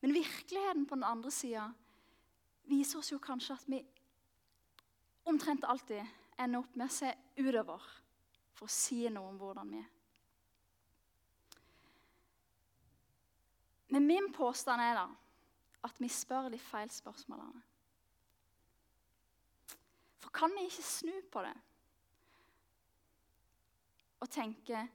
Men 0.00 0.16
virkeligheten 0.16 0.86
på 0.88 0.96
den 0.96 1.08
andre 1.08 1.32
sida 1.32 1.66
viser 2.68 3.00
oss 3.00 3.12
jo 3.12 3.20
kanskje 3.22 3.56
at 3.56 3.66
vi 3.68 3.80
omtrent 5.28 5.64
alltid 5.68 6.04
ender 6.40 6.62
opp 6.62 6.76
med 6.76 6.88
å 6.88 6.94
se 6.94 7.12
utover 7.36 7.88
for 8.56 8.68
å 8.68 8.72
si 8.72 9.02
noe 9.12 9.32
om 9.32 9.40
hvordan 9.40 9.72
vi 9.72 9.80
er. 9.80 9.88
Men 13.90 14.06
min 14.06 14.30
påstand 14.32 14.82
er 14.82 14.94
da 14.94 15.08
at 15.86 16.00
vi 16.00 16.08
spør 16.12 16.50
de 16.52 16.58
feil 16.60 16.90
spørsmålene. 16.92 17.62
For 20.20 20.30
kan 20.36 20.52
vi 20.54 20.68
ikke 20.68 20.84
snu 20.84 21.16
på 21.32 21.42
det 21.46 21.56
og 24.20 24.28
tenke 24.30 24.86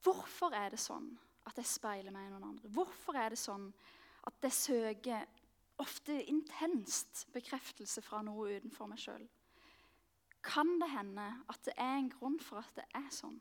Hvorfor 0.00 0.54
er 0.56 0.72
det 0.72 0.80
sånn 0.80 1.10
at 1.48 1.58
jeg 1.60 1.68
speiler 1.68 2.12
meg 2.14 2.28
i 2.28 2.30
noen 2.32 2.46
andre? 2.52 2.70
Hvorfor 2.72 3.18
er 3.20 3.34
det 3.34 3.40
sånn 3.40 3.66
at 4.28 4.46
jeg 4.46 4.56
søker 4.56 5.26
ofte 5.80 6.16
intenst 6.32 7.26
bekreftelse 7.34 8.00
fra 8.04 8.22
noe 8.24 8.56
utenfor 8.56 8.88
meg 8.88 9.00
sjøl? 9.02 9.26
Kan 10.40 10.78
det 10.80 10.88
hende 10.94 11.26
at 11.52 11.60
det 11.68 11.74
er 11.76 11.98
en 11.98 12.08
grunn 12.14 12.38
for 12.40 12.62
at 12.62 12.72
det 12.78 12.86
er 12.96 13.10
sånn? 13.12 13.36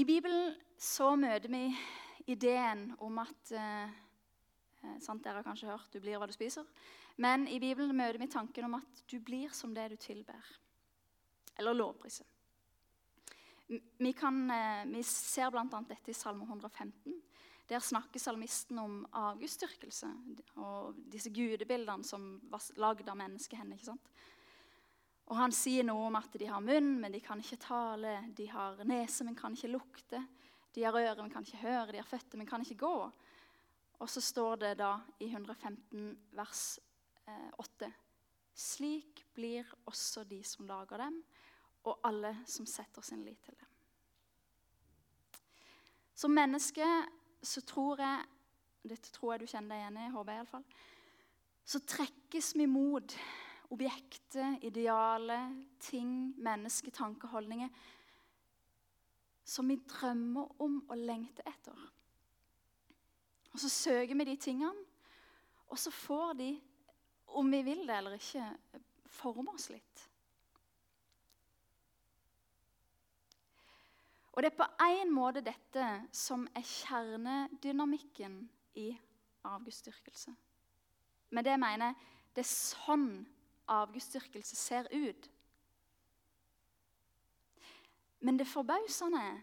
I 0.00 0.04
Bibelen 0.08 0.54
så 0.80 1.10
møter 1.20 1.52
vi 1.52 1.66
ideen 2.32 2.86
om 3.04 3.18
at 3.20 3.50
eh, 3.52 3.90
eh, 4.80 4.98
sant, 5.04 5.20
Dere 5.20 5.42
har 5.42 5.44
kanskje 5.44 5.68
hørt 5.68 5.92
'du 5.92 6.00
blir 6.00 6.16
hva 6.16 6.26
du 6.26 6.32
spiser'. 6.32 6.66
Men 7.20 7.44
i 7.48 7.58
Bibelen 7.60 7.96
møter 7.96 8.18
vi 8.18 8.30
tanken 8.32 8.64
om 8.64 8.78
at 8.80 9.02
du 9.10 9.18
blir 9.20 9.52
som 9.52 9.74
det 9.74 9.90
du 9.90 9.96
tilber. 9.96 10.40
Eller 11.58 11.76
lovpriser. 11.76 12.24
Vi, 13.68 14.12
kan, 14.12 14.50
eh, 14.50 14.86
vi 14.86 15.02
ser 15.02 15.50
bl.a. 15.50 15.64
dette 15.88 16.10
i 16.10 16.16
Salme 16.16 16.44
115. 16.44 17.20
Der 17.68 17.78
snakker 17.78 18.20
salmisten 18.20 18.78
om 18.78 19.06
avgudsdyrkelse 19.12 20.08
og 20.56 20.96
disse 21.12 21.30
gudebildene 21.30 22.04
som 22.04 22.40
var 22.50 22.64
lagd 22.76 23.08
av 23.08 23.16
menneskehender. 23.16 23.76
ikke 23.76 23.92
sant? 23.92 24.08
Og 25.30 25.36
Han 25.38 25.54
sier 25.54 25.86
noe 25.86 26.08
om 26.08 26.16
at 26.18 26.34
de 26.38 26.48
har 26.50 26.62
munn, 26.64 26.96
men 27.00 27.12
de 27.14 27.20
kan 27.22 27.40
ikke 27.40 27.60
tale. 27.62 28.18
De 28.36 28.48
har 28.50 28.82
nese, 28.88 29.24
men 29.24 29.38
kan 29.38 29.54
ikke 29.54 29.70
lukte. 29.70 30.22
De 30.74 30.84
har 30.84 30.96
ører, 30.96 31.22
men 31.22 31.30
kan 31.30 31.46
ikke 31.46 31.62
høre. 31.62 31.92
De 31.92 32.00
har 32.00 32.08
føtter, 32.08 32.38
men 32.40 32.48
kan 32.48 32.64
ikke 32.64 32.80
gå. 32.82 32.96
Og 34.02 34.10
så 34.10 34.20
står 34.20 34.56
det 34.64 34.72
da 34.80 34.96
i 35.22 35.28
115 35.30 36.08
vers 36.34 36.64
eh, 37.28 37.50
8 37.58 37.92
Slik 38.52 39.22
blir 39.32 39.68
også 39.88 40.26
de 40.28 40.42
som 40.44 40.66
lager 40.68 41.00
dem, 41.00 41.22
og 41.88 42.02
alle 42.04 42.34
som 42.46 42.66
setter 42.68 43.02
sin 43.02 43.22
lit 43.24 43.40
til 43.46 43.56
dem. 43.56 43.70
Som 46.14 46.34
menneske 46.36 46.86
så 47.42 47.62
tror 47.66 48.02
jeg 48.02 48.28
Dette 48.82 49.12
tror 49.14 49.32
jeg 49.32 49.40
du 49.40 49.46
kjenner 49.46 49.76
deg 49.76 49.80
igjen 49.80 49.98
i, 50.02 50.10
håper 50.10 50.32
jeg 50.32 50.42
iallfall. 50.42 50.64
Så 51.62 51.78
trekkes 51.86 52.48
vi 52.58 52.64
mot 52.66 53.14
objekter, 53.72 54.58
idealer, 54.62 55.50
ting, 55.80 56.34
mennesker, 56.36 56.92
tankeholdninger, 56.92 57.68
som 59.44 59.68
vi 59.68 59.78
drømmer 59.88 60.62
om 60.62 60.78
og 60.88 60.96
lengter 60.98 61.48
etter. 61.48 61.88
Og 63.52 63.60
så 63.60 63.68
søker 63.68 64.14
vi 64.16 64.28
de 64.28 64.36
tingene, 64.36 64.86
og 65.68 65.78
så 65.78 65.90
får 65.90 66.32
de, 66.38 66.52
om 67.26 67.52
vi 67.52 67.62
vil 67.64 67.86
det 67.88 67.96
eller 67.96 68.16
ikke, 68.20 68.46
forme 69.12 69.52
oss 69.52 69.68
litt. 69.72 70.08
Og 74.32 74.40
det 74.40 74.52
er 74.52 74.56
på 74.56 74.68
en 74.80 75.12
måte 75.12 75.42
dette 75.44 75.88
som 76.16 76.46
er 76.56 76.64
kjernedynamikken 76.64 78.38
i 78.80 78.88
avgudsdyrkelse. 79.44 80.32
Med 81.36 81.44
det 81.44 81.58
mener 81.60 81.90
jeg 81.90 81.98
det 82.32 82.44
er 82.44 82.48
sånn 82.48 83.08
avgudsdyrkelse 83.72 84.56
ser 84.56 84.88
ut. 84.92 85.30
Men 88.20 88.38
det 88.38 88.46
forbausende 88.46 89.18
er 89.18 89.40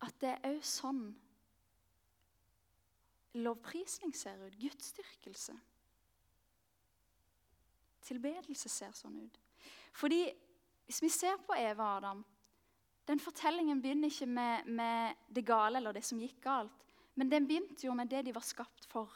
at 0.00 0.16
det 0.22 0.30
er 0.32 0.46
òg 0.48 0.62
sånn 0.64 1.02
lovprisning 3.36 4.14
ser 4.16 4.40
ut. 4.42 4.56
Gudsdyrkelse. 4.58 5.54
Tilbedelse 8.08 8.72
ser 8.72 8.96
sånn 8.96 9.20
ut. 9.20 9.40
Fordi 9.92 10.24
hvis 10.88 11.02
vi 11.04 11.10
ser 11.12 11.36
på 11.46 11.54
Eva 11.54 11.84
og 11.84 11.96
Adam 12.00 12.22
den 13.10 13.20
Fortellingen 13.20 13.80
begynner 13.82 14.10
ikke 14.10 14.26
med, 14.26 14.66
med, 14.66 15.16
det 15.34 15.42
gale 15.46 15.80
eller 15.80 15.94
det 15.96 16.04
som 16.06 16.20
gikk 16.20 16.36
galt, 16.44 16.84
men 17.18 17.30
den 17.30 17.46
begynte 17.48 17.86
jo 17.86 17.94
med 17.96 18.10
det 18.10 18.22
de 18.26 18.34
var 18.34 18.44
skapt 18.46 18.86
for. 18.90 19.10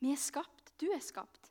Vi 0.00 0.12
er 0.12 0.20
skapt, 0.20 0.72
du 0.80 0.88
er 0.94 1.02
skapt, 1.04 1.50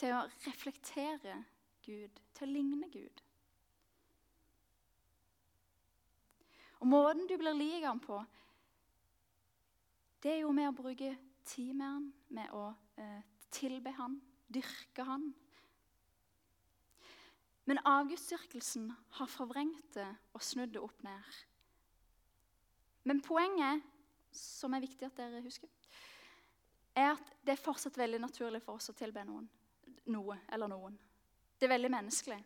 til 0.00 0.14
å 0.16 0.22
reflektere 0.46 1.42
Gud, 1.84 2.20
til 2.36 2.48
å 2.48 2.52
ligne 2.52 2.88
Gud. 2.92 3.24
Og 6.80 6.88
Måten 6.88 7.26
du 7.28 7.36
blir 7.36 7.56
lik 7.56 7.84
ham 7.84 8.00
på, 8.00 8.22
det 10.24 10.32
er 10.32 10.42
jo 10.42 10.52
med 10.56 10.70
å 10.70 10.76
bruke 10.76 11.12
tid 11.48 11.74
med 11.74 11.86
ham, 11.86 12.08
med 12.32 12.56
å 12.56 12.70
eh, 13.00 13.20
tilbe 13.52 13.92
ham, 13.96 14.16
dyrke 14.48 15.04
ham, 15.04 15.28
men 17.70 17.78
avgudsdyrkelsen 17.86 18.88
har 19.20 19.28
forvrengt 19.30 19.92
det 19.94 20.08
og 20.34 20.42
snudd 20.42 20.72
det 20.74 20.80
opp 20.82 21.04
ned. 21.06 21.36
Men 23.06 23.20
poenget, 23.22 23.84
som 24.34 24.74
er 24.74 24.82
viktig 24.82 25.06
at 25.06 25.20
dere 25.20 25.42
husker, 25.44 25.70
er 27.00 27.12
at 27.14 27.32
det 27.42 27.54
er 27.54 27.62
fortsatt 27.62 27.98
veldig 27.98 28.20
naturlig 28.22 28.62
for 28.64 28.78
oss 28.78 28.92
å 28.92 28.96
tilbe 28.96 29.24
noen. 29.26 29.46
Noe 30.10 30.40
eller 30.52 30.70
noen. 30.70 30.96
Det 31.58 31.66
er 31.66 31.74
veldig 31.74 31.90
menneskelig. 31.92 32.40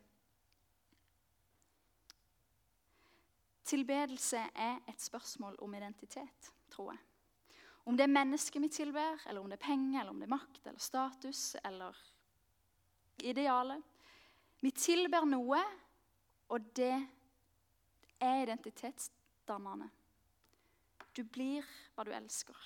Tilbedelse 3.64 4.42
er 4.54 4.80
et 4.90 5.00
spørsmål 5.00 5.56
om 5.64 5.74
identitet, 5.74 6.50
tror 6.70 6.92
jeg. 6.92 7.00
Om 7.84 7.96
det 7.96 8.06
er 8.06 8.12
mennesket 8.12 8.62
vi 8.62 8.68
tilber, 8.72 9.20
eller 9.28 9.40
om 9.40 9.48
det 9.48 9.58
er 9.58 9.66
penger, 9.66 10.00
eller 10.00 10.12
om 10.12 10.20
det 10.20 10.28
er 10.28 10.34
makt 10.34 10.68
eller 10.68 10.80
status 10.80 11.42
eller 11.64 11.96
idealet. 13.24 13.82
Vi 14.60 14.70
tilber 14.72 15.26
noe, 15.28 15.60
og 16.48 16.70
det 16.76 16.94
er 18.20 18.42
identitetsdannende. 18.44 19.90
Du 21.14 21.22
blir 21.24 21.66
hva 21.94 22.04
du 22.04 22.12
elsker. 22.16 22.56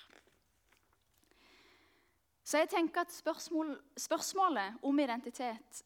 Så 2.49 2.57
jeg 2.57 2.69
tenker 2.71 3.05
at 3.05 3.13
spørsmål, 3.13 3.75
Spørsmålet 3.97 4.79
om 4.81 4.99
identitet 4.99 5.83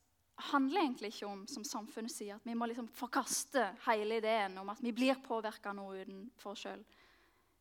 handler 0.52 0.82
egentlig 0.82 1.10
ikke 1.12 1.28
om 1.28 1.42
som 1.48 1.64
samfunnet 1.68 2.12
sier, 2.12 2.36
at 2.36 2.46
vi 2.48 2.56
må 2.56 2.66
liksom 2.70 2.88
forkaste 2.88 3.66
hele 3.86 4.18
ideen 4.22 4.56
om 4.62 4.70
at 4.72 4.80
vi 4.82 4.94
blir 4.96 5.20
påvirka 5.28 5.70
av 5.74 5.76
noe 5.78 6.02
utenfor 6.02 6.52
oss 6.54 6.64
sjøl. 6.64 6.82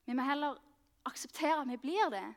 Vi 0.07 0.15
må 0.15 0.23
heller 0.27 0.59
akseptere 1.09 1.61
at 1.65 1.69
vi 1.69 1.81
blir 1.83 2.11
det. 2.15 2.29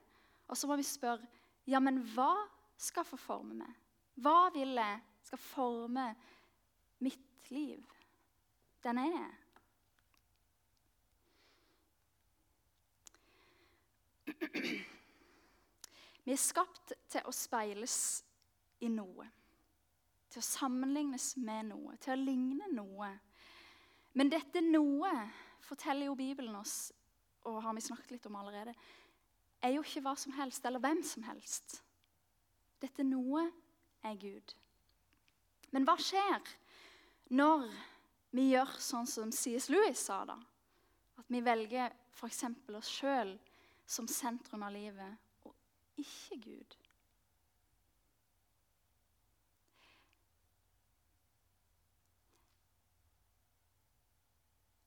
Og 0.50 0.58
så 0.58 0.68
må 0.70 0.78
vi 0.80 0.86
spørre 0.86 1.26
ja, 1.70 1.80
men 1.82 2.02
hva 2.14 2.34
skal 2.78 3.06
få 3.08 3.18
forme 3.18 3.54
meg? 3.62 3.74
Hva 4.22 4.50
vil 4.54 4.74
jeg 4.78 5.00
skal 5.26 5.42
forme 5.42 6.16
mitt 7.02 7.52
liv. 7.54 7.82
Den 8.84 8.98
er 9.02 9.12
jeg. 9.16 9.32
Vi 16.26 16.34
er 16.34 16.42
skapt 16.42 16.96
til 17.12 17.26
å 17.30 17.34
speiles 17.36 17.96
i 18.82 18.90
noe. 18.90 19.28
Til 20.34 20.42
å 20.42 20.46
sammenlignes 20.46 21.36
med 21.38 21.70
noe, 21.70 21.96
til 22.02 22.16
å 22.16 22.20
ligne 22.20 22.70
noe. 22.74 23.12
Men 24.18 24.32
dette 24.34 24.64
noe, 24.66 25.12
forteller 25.66 26.10
jo 26.10 26.18
Bibelen 26.18 26.58
oss, 26.58 26.92
og 27.46 27.62
har 27.62 27.76
vi 27.78 27.84
snakket 27.86 28.16
litt 28.16 28.26
om 28.30 28.38
allerede, 28.40 28.74
er 29.62 29.76
jo 29.76 29.84
ikke 29.86 30.02
hva 30.06 30.16
som 30.18 30.34
helst 30.38 30.66
eller 30.66 30.82
hvem 30.82 31.02
som 31.06 31.26
helst. 31.30 31.80
Dette 32.82 33.06
noe 33.06 33.46
er 34.06 34.18
Gud. 34.20 34.54
Men 35.74 35.86
hva 35.88 35.96
skjer 36.02 36.42
når 37.34 37.68
vi 38.36 38.50
gjør 38.52 38.76
sånn 38.82 39.08
som 39.10 39.32
C.S. 39.34 39.70
Lewis 39.72 40.02
sa, 40.08 40.24
da? 40.28 40.38
At 41.22 41.30
vi 41.32 41.42
velger 41.46 41.94
f.eks. 42.18 42.44
oss 42.76 42.92
sjøl 42.92 43.34
som 43.86 44.10
sentrum 44.10 44.66
av 44.66 44.74
livet, 44.74 45.25
ikke 45.98 46.42
Gud. 46.44 46.76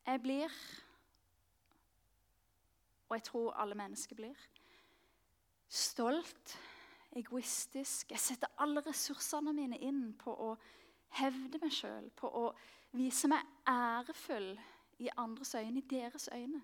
Jeg 0.07 0.23
blir, 0.23 0.53
og 3.09 3.17
jeg 3.17 3.23
tror 3.23 3.53
alle 3.53 3.75
mennesker 3.75 4.17
blir, 4.17 4.37
stolt, 5.69 6.59
egoistisk. 7.13 8.11
Jeg 8.11 8.19
setter 8.19 8.49
alle 8.59 8.81
ressursene 8.87 9.53
mine 9.53 9.77
inn 9.85 10.15
på 10.17 10.33
å 10.33 10.55
hevde 11.21 11.61
meg 11.61 11.77
sjøl, 11.77 12.09
på 12.17 12.31
å 12.41 12.47
vise 12.97 13.29
meg 13.29 13.45
ærefull 13.69 14.55
i 15.05 15.11
andres 15.17 15.55
øyne, 15.55 15.79
i 15.79 15.89
deres 15.91 16.29
øyne. 16.33 16.63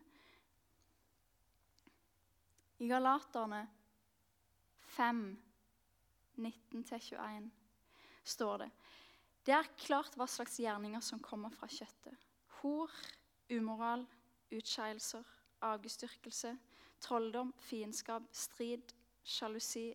I 2.78 2.88
Galaterne 2.88 3.66
5, 4.96 5.36
19-21 6.36 7.50
står 8.24 8.58
det 8.58 8.70
Det 9.46 9.54
er 9.54 9.72
klart 9.76 10.16
hva 10.16 10.26
slags 10.30 10.56
gjerninger 10.60 11.02
som 11.04 11.20
kommer 11.20 11.52
fra 11.52 11.68
kjøttet. 11.68 12.16
Hor, 12.60 12.92
umoral, 13.52 14.06
utskeielser, 14.54 15.24
avgudsdyrkelse, 15.64 16.54
trolldom, 17.04 17.52
fiendskap, 17.60 18.30
strid, 18.32 18.94
sjalusi, 19.24 19.90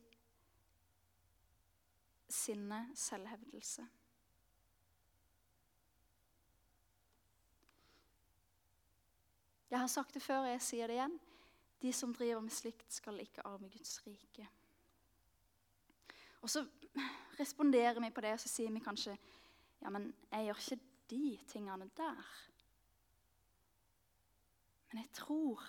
sinne, 2.29 2.83
selvhevdelse. 2.95 3.87
Jeg 9.69 9.79
har 9.79 9.87
sagt 9.87 10.13
det 10.13 10.21
før, 10.21 10.45
og 10.45 10.49
jeg 10.49 10.61
sier 10.65 10.89
det 10.89 10.97
igjen. 10.97 11.19
De 11.81 11.91
som 11.93 12.13
driver 12.13 12.41
med 12.41 12.53
slikt, 12.53 12.89
skal 12.93 13.21
ikke 13.21 13.45
arve 13.47 13.69
Guds 13.69 13.99
rike. 14.05 14.47
Og 16.41 16.49
så 16.49 16.63
responderer 17.39 17.99
vi 17.99 18.11
på 18.11 18.21
det, 18.21 18.33
og 18.35 18.43
så 18.43 18.51
sier 18.51 18.73
vi 18.73 18.83
kanskje 18.83 19.17
Ja, 19.79 19.89
men 19.89 20.09
jeg 20.31 20.49
gjør 20.49 20.57
ikke 20.59 20.79
de 21.09 21.37
tingene 21.47 21.85
der. 21.95 22.31
Men 24.89 25.03
jeg 25.03 25.11
tror 25.15 25.63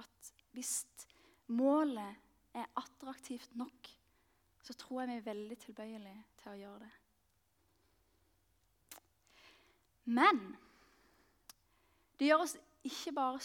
at 0.00 0.32
hvis 0.54 0.86
målet 1.52 2.16
er 2.54 2.70
attraktivt 2.78 3.56
nok, 3.56 3.90
så 4.62 4.72
tror 4.72 5.02
jeg 5.02 5.10
vi 5.10 5.16
er 5.16 5.26
veldig 5.26 5.58
tilbøyelige 5.60 6.22
til 6.40 6.52
å 6.54 6.60
gjøre 6.62 6.78
det. 6.86 6.92
Men 10.04 10.40
det 12.18 12.30
gjør 12.30 12.44
oss 12.44 12.56
ikke 12.84 13.12
bare 13.16 13.40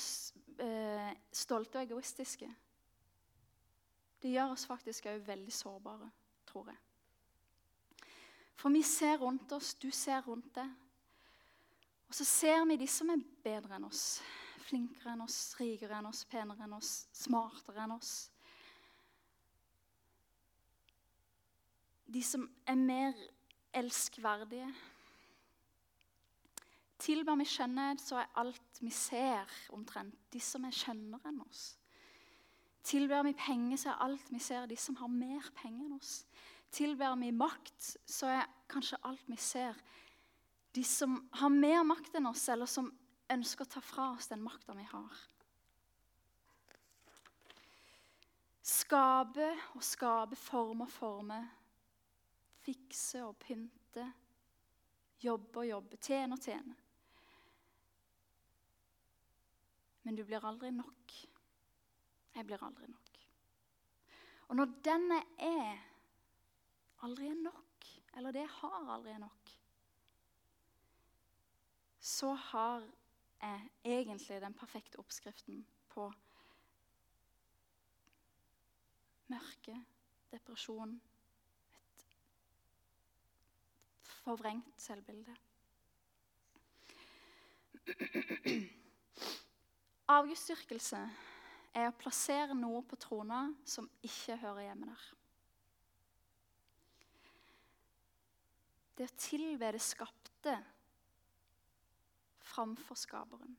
eh, 0.64 1.12
stolte 1.32 1.80
og 1.80 1.86
egoistiske. 1.88 2.48
Det 4.20 4.32
gjør 4.32 4.54
oss 4.54 4.66
faktisk 4.68 5.08
òg 5.12 5.24
veldig 5.28 5.54
sårbare, 5.56 6.10
tror 6.50 6.72
jeg. 6.74 6.80
For 8.60 8.74
vi 8.76 8.82
ser 8.84 9.22
rundt 9.22 9.54
oss, 9.56 9.76
du 9.80 9.88
ser 9.96 10.26
rundt 10.28 10.52
deg. 10.58 10.74
Og 12.10 12.18
så 12.18 12.26
ser 12.28 12.66
vi 12.68 12.80
de 12.82 12.90
som 12.90 13.14
er 13.14 13.24
bedre 13.46 13.78
enn 13.78 13.88
oss. 13.88 14.20
Flinkere 14.66 15.14
enn 15.14 15.24
oss, 15.24 15.38
rikere 15.62 16.02
enn 16.02 16.10
oss, 16.10 16.26
penere 16.30 16.66
enn 16.66 16.76
oss, 16.76 16.92
smartere 17.16 17.86
enn 17.86 17.96
oss. 17.96 18.28
de 22.14 22.22
som 22.24 22.50
er 22.68 22.76
mer 22.76 23.14
elskverdige. 23.74 24.70
Tilber 27.00 27.38
vi 27.40 27.46
skjønnhet, 27.48 28.02
så 28.02 28.20
er 28.22 28.32
alt 28.42 28.82
vi 28.82 28.92
ser, 28.94 29.52
omtrent 29.76 30.18
de 30.34 30.42
som 30.44 30.66
er 30.68 30.76
skjønnere 30.76 31.32
enn 31.32 31.44
oss. 31.46 31.76
Tilber 32.84 33.24
vi 33.28 33.36
penger, 33.38 33.78
så 33.78 33.94
er 33.94 34.04
alt 34.08 34.32
vi 34.34 34.42
ser, 34.42 34.66
de 34.68 34.78
som 34.80 34.98
har 35.00 35.12
mer 35.12 35.52
penger 35.62 35.86
enn 35.86 36.00
oss. 36.00 36.24
Tilber 36.72 37.16
vi 37.18 37.32
makt, 37.34 37.96
så 38.06 38.30
er 38.30 38.50
kanskje 38.70 39.00
alt 39.10 39.26
vi 39.28 39.38
ser, 39.42 39.78
de 40.72 40.84
som 40.86 41.16
har 41.42 41.50
mer 41.50 41.82
makt 41.88 42.20
enn 42.20 42.30
oss, 42.30 42.46
eller 42.54 42.70
som 42.70 42.92
ønsker 43.30 43.66
å 43.66 43.74
ta 43.74 43.82
fra 43.82 44.12
oss 44.14 44.30
den 44.30 44.44
makta 44.46 44.76
vi 44.78 44.86
har. 44.92 45.24
Skape 48.70 49.50
og 49.74 49.84
skape, 49.86 50.38
forme 50.38 50.86
og 50.86 50.94
forme. 50.94 51.40
Fikse 52.62 53.24
og 53.26 53.38
pynte. 53.42 54.06
Jobbe 55.24 55.64
og 55.64 55.70
jobbe. 55.72 55.98
Tjene 55.98 56.38
og 56.38 56.44
tjene. 56.44 56.76
Men 60.06 60.18
du 60.18 60.24
blir 60.26 60.46
aldri 60.46 60.70
nok. 60.74 61.16
Jeg 62.36 62.46
blir 62.46 62.62
aldri 62.66 62.88
nok. 62.90 63.18
Og 64.50 64.58
når 64.58 64.78
den 64.86 65.10
jeg 65.14 65.26
er, 65.50 65.82
aldri 67.06 67.30
er 67.32 67.42
nok, 67.42 67.90
eller 68.18 68.36
det 68.36 68.44
jeg 68.44 68.56
har, 68.60 68.90
aldri 68.94 69.12
er 69.14 69.22
nok, 69.24 69.52
så 72.00 72.34
har 72.34 72.88
jeg 73.42 73.70
egentlig 73.86 74.42
den 74.42 74.54
perfekte 74.54 75.00
oppskriften 75.00 75.62
på 75.90 76.08
mørke, 79.30 79.76
depresjon, 80.32 81.02
et 84.02 84.16
forvrengt 84.24 84.82
selvbilde. 84.82 85.36
Avgudsdyrkelse 90.10 91.00
er 91.78 91.88
å 91.90 91.96
plassere 91.98 92.58
noe 92.58 92.82
på 92.86 92.98
trona 93.00 93.44
som 93.66 93.90
ikke 94.06 94.38
hører 94.42 94.70
hjemme 94.70 94.90
der. 94.90 95.19
Det 99.00 99.08
å 99.08 99.16
tilbe 99.16 99.70
det 99.72 99.80
skapte 99.80 100.58
framfor 102.44 102.98
skaperen. 103.00 103.54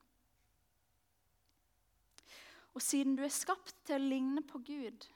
Og 2.77 2.85
siden 2.85 3.17
du 3.17 3.23
er 3.25 3.33
skapt 3.33 3.73
til 3.89 3.97
å 3.97 4.11
ligne 4.11 4.43
på 4.45 4.61
Gud, 4.69 5.07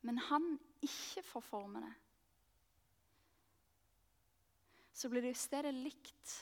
men 0.00 0.22
han 0.30 0.54
ikke 0.80 1.22
får 1.28 1.44
forme 1.44 1.82
det, 1.84 1.92
så 4.96 5.12
blir 5.12 5.26
det 5.26 5.34
i 5.34 5.38
stedet 5.44 5.74
likt, 5.76 6.38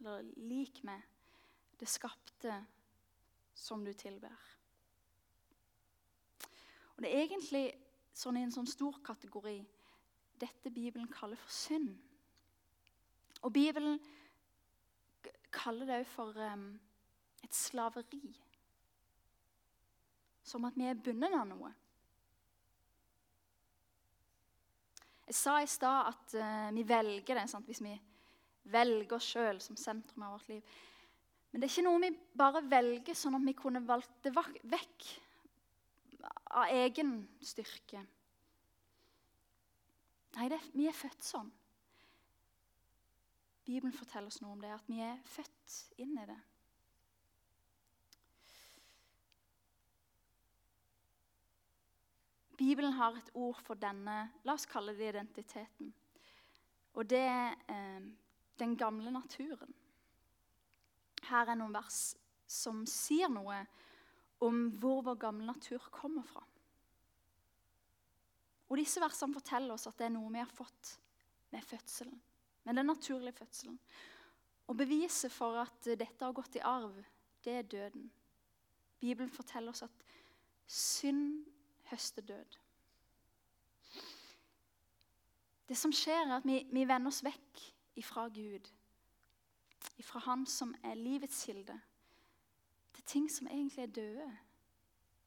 eller 0.00 0.24
lik 0.48 0.80
med, 0.88 1.04
det 1.76 1.90
skapte 1.92 2.56
som 3.52 3.84
du 3.84 3.92
tilber. 3.92 4.32
Og 6.96 7.04
Det 7.04 7.10
er 7.12 7.26
egentlig 7.26 7.66
sånn 8.16 8.38
i 8.40 8.46
en 8.46 8.54
sånn 8.54 8.70
stor 8.70 8.96
kategori 9.04 9.58
dette 10.44 10.72
Bibelen 10.72 11.08
kaller 11.12 11.40
for 11.40 11.52
synd. 11.52 11.94
Og 13.44 13.52
Bibelen 13.52 13.98
kaller 15.54 15.88
det 15.88 16.00
òg 16.02 16.10
for 16.10 16.40
um, 16.52 16.68
et 17.44 17.54
slaveri. 17.54 18.22
Som 20.44 20.66
at 20.68 20.76
vi 20.76 20.88
er 20.88 21.00
bundet 21.00 21.34
av 21.36 21.46
noe. 21.48 21.72
Jeg 25.24 25.36
sa 25.38 25.58
i 25.62 25.68
stad 25.70 26.10
at 26.12 26.34
uh, 26.36 26.72
vi 26.76 26.84
velger 26.88 27.40
det 27.40 27.46
sant? 27.50 27.68
hvis 27.68 27.84
vi 27.84 27.94
velger 28.72 29.16
oss 29.16 29.28
sjøl 29.34 29.60
som 29.60 29.76
sentrum 29.76 30.24
av 30.24 30.38
vårt 30.38 30.50
liv. 30.52 30.74
Men 31.50 31.60
det 31.60 31.68
er 31.68 31.72
ikke 31.74 31.86
noe 31.86 32.02
vi 32.02 32.10
bare 32.34 32.64
velger 32.66 33.16
sånn 33.16 33.36
at 33.38 33.44
vi 33.46 33.56
kunne 33.56 33.84
valgt 33.86 34.24
det 34.24 34.32
vekk 34.34 35.08
av 36.54 36.72
egen 36.72 37.16
styrke. 37.44 38.00
Nei, 40.34 40.48
det, 40.50 40.58
vi 40.74 40.88
er 40.90 40.96
født 40.96 41.22
sånn. 41.22 41.50
Bibelen 43.64 43.94
forteller 43.96 44.28
oss 44.28 44.40
noe 44.42 44.56
om 44.56 44.60
det, 44.60 44.72
at 44.74 44.88
vi 44.90 44.98
er 45.00 45.20
født 45.30 45.76
inn 46.02 46.18
i 46.20 46.26
det. 46.28 46.40
Bibelen 52.58 52.92
har 52.92 53.16
et 53.18 53.30
ord 53.34 53.58
for 53.66 53.78
denne 53.78 54.16
la 54.46 54.54
oss 54.54 54.66
kalle 54.70 54.94
det 54.94 55.08
identiteten. 55.10 55.94
Og 56.94 57.08
det 57.10 57.24
er 57.26 57.56
eh, 57.70 58.04
den 58.58 58.76
gamle 58.78 59.10
naturen. 59.10 59.74
Her 61.24 61.50
er 61.50 61.58
noen 61.58 61.74
vers 61.74 62.14
som 62.46 62.84
sier 62.86 63.32
noe 63.32 63.64
om 64.44 64.68
hvor 64.78 65.02
vår 65.06 65.18
gamle 65.26 65.48
natur 65.48 65.82
kommer 65.90 66.26
fra. 66.28 66.44
Og 68.74 68.80
Disse 68.80 68.98
versene 68.98 69.36
forteller 69.36 69.76
oss 69.76 69.86
at 69.86 69.94
det 70.00 70.08
er 70.08 70.14
noe 70.16 70.32
vi 70.34 70.40
har 70.42 70.50
fått 70.50 70.96
med 71.54 71.62
fødselen. 71.62 72.16
Med 72.66 72.74
den 72.74 72.90
naturlige 72.90 73.36
fødselen. 73.38 73.78
Og 74.66 74.76
beviset 74.76 75.30
for 75.30 75.60
at 75.60 75.86
dette 75.94 76.24
har 76.24 76.34
gått 76.34 76.58
i 76.58 76.64
arv, 76.66 76.96
det 77.44 77.54
er 77.54 77.68
døden. 77.70 78.08
Bibelen 78.98 79.30
forteller 79.30 79.70
oss 79.70 79.84
at 79.86 80.04
synd 80.66 81.44
høster 81.92 82.24
død. 82.26 82.58
Det 85.68 85.76
som 85.78 85.92
skjer, 85.94 86.24
er 86.24 86.40
at 86.40 86.48
vi, 86.48 86.64
vi 86.72 86.88
vender 86.88 87.12
oss 87.12 87.22
vekk 87.22 87.68
ifra 88.00 88.26
Gud 88.32 88.72
ifra 90.00 90.20
Han 90.26 90.46
som 90.46 90.74
er 90.82 90.98
livets 90.98 91.44
kilde, 91.46 91.76
til 92.94 93.04
ting 93.06 93.30
som 93.30 93.46
egentlig 93.46 93.82
er 93.82 93.92
døde, 93.92 94.30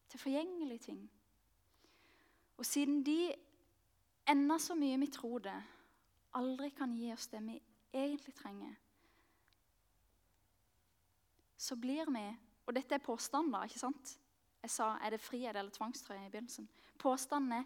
til 0.10 0.20
forgjengelige 0.20 0.80
ting. 0.80 1.10
Og 2.58 2.65
siden 2.65 3.04
de, 3.06 3.34
enda 4.30 4.58
så 4.60 4.76
mye 4.76 4.98
vi 5.00 5.10
tror 5.13 5.39
det, 5.46 5.58
aldri 6.38 6.70
kan 6.76 6.93
gi 6.98 7.12
oss 7.13 7.30
det 7.32 7.41
vi 7.46 7.58
egentlig 7.93 8.34
trenger, 8.36 8.76
så 11.58 11.76
blir 11.76 12.06
vi 12.13 12.28
Og 12.67 12.76
dette 12.76 12.96
er 12.96 13.00
påstander, 13.00 13.63
ikke 13.63 13.80
sant? 13.80 14.10
Jeg 14.62 14.72
sa 14.74 14.98
er 15.00 15.13
det 15.13 15.22
frihet 15.24 15.56
eller 15.56 15.72
tvangstrøye 15.72 16.26
i 16.26 16.30
begynnelsen. 16.30 16.65
Påstanden 17.00 17.54
er 17.62 17.63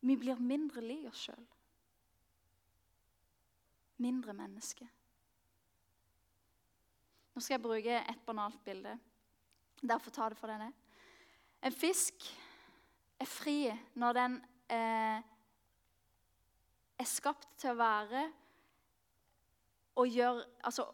vi 0.00 0.16
blir 0.18 0.40
mindre 0.42 0.82
lik 0.82 1.06
oss 1.06 1.20
sjøl. 1.28 1.44
Mindre 4.02 4.34
menneske. 4.34 4.88
Nå 7.34 7.40
skal 7.40 7.54
jeg 7.54 7.62
bruke 7.62 8.00
et 8.00 8.24
banalt 8.26 8.58
bilde. 8.66 8.96
Derfor 9.80 10.10
ta 10.10 10.28
det 10.28 10.38
for 10.38 10.50
det 10.50 10.58
det 10.60 10.72
En 11.62 11.72
fisk 11.72 12.26
er 13.20 13.28
fri 13.28 13.58
når 14.00 14.16
den 14.18 14.36
eh, 14.72 15.22
er 16.98 17.08
skapt 17.08 17.48
til 17.60 17.74
å 17.74 17.78
være 17.78 18.24
og 19.94 20.10
gjør 20.10 20.40
Altså 20.66 20.88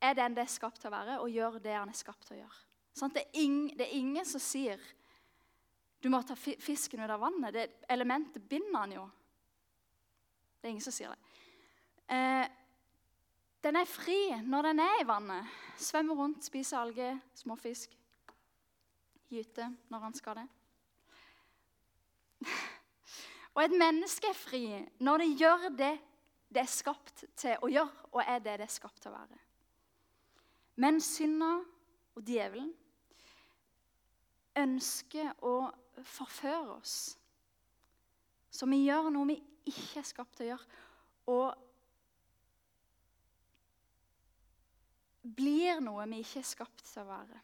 er 0.00 0.14
den 0.16 0.36
det 0.36 0.44
er 0.44 0.52
skapt 0.52 0.80
til 0.80 0.90
å 0.90 0.94
være, 0.94 1.18
og 1.24 1.32
gjør 1.32 1.58
det 1.64 1.74
han 1.74 1.90
er 1.90 1.96
skapt 1.96 2.26
til 2.28 2.36
å 2.36 2.40
gjøre. 2.42 2.58
Sånn, 2.96 3.12
det, 3.14 3.24
er 3.24 3.40
ing, 3.42 3.56
det, 3.76 3.86
er 3.86 3.96
ingen 3.96 4.28
som 4.28 4.42
sier 4.42 4.82
du 6.00 6.10
må 6.12 6.20
ta 6.22 6.36
fisken 6.36 7.02
ut 7.02 7.10
av 7.10 7.22
vannet. 7.24 7.56
Det 7.56 7.64
elementet 7.90 8.44
binder 8.46 8.76
han 8.78 8.92
jo. 8.94 9.06
Det 10.60 10.68
er 10.68 10.74
ingen 10.74 10.84
som 10.84 10.94
sier 10.94 11.12
det. 11.12 11.40
Eh, 12.12 12.44
den 13.66 13.80
er 13.80 13.88
fri 13.88 14.20
når 14.44 14.70
den 14.70 14.84
er 14.84 15.00
i 15.00 15.08
vannet. 15.08 15.56
Svømmer 15.80 16.20
rundt, 16.20 16.44
spiser 16.46 16.78
alger, 16.78 17.18
småfisk. 17.34 17.96
Gyter 19.32 19.72
når 19.90 20.04
han 20.06 20.14
skal 20.14 20.38
det. 20.38 20.46
Og 23.56 23.62
et 23.64 23.74
menneske 23.78 24.28
er 24.30 24.36
fri 24.36 24.64
når 25.00 25.24
det 25.24 25.28
gjør 25.40 25.68
det 25.78 25.94
det 26.52 26.62
er 26.62 26.70
skapt 26.70 27.24
til 27.36 27.58
å 27.64 27.68
gjøre, 27.68 28.06
og 28.14 28.22
er 28.22 28.38
det 28.40 28.58
det 28.60 28.66
er 28.68 28.72
skapt 28.72 29.00
til 29.02 29.10
å 29.10 29.16
være. 29.16 29.38
Men 30.80 31.00
synda 31.02 31.52
og 32.16 32.22
djevelen 32.24 32.70
ønsker 34.56 35.32
å 35.44 35.56
forføre 36.06 36.76
oss. 36.76 36.96
Så 38.50 38.68
vi 38.70 38.84
gjør 38.86 39.10
noe 39.12 39.28
vi 39.32 39.36
ikke 39.68 40.00
er 40.00 40.08
skapt 40.08 40.38
til 40.38 40.46
å 40.46 40.50
gjøre. 40.52 40.66
Og 41.32 41.48
blir 45.36 45.82
noe 45.84 46.06
vi 46.12 46.22
ikke 46.22 46.40
er 46.40 46.48
skapt 46.48 46.84
til 46.86 47.02
å 47.02 47.10
være. 47.10 47.42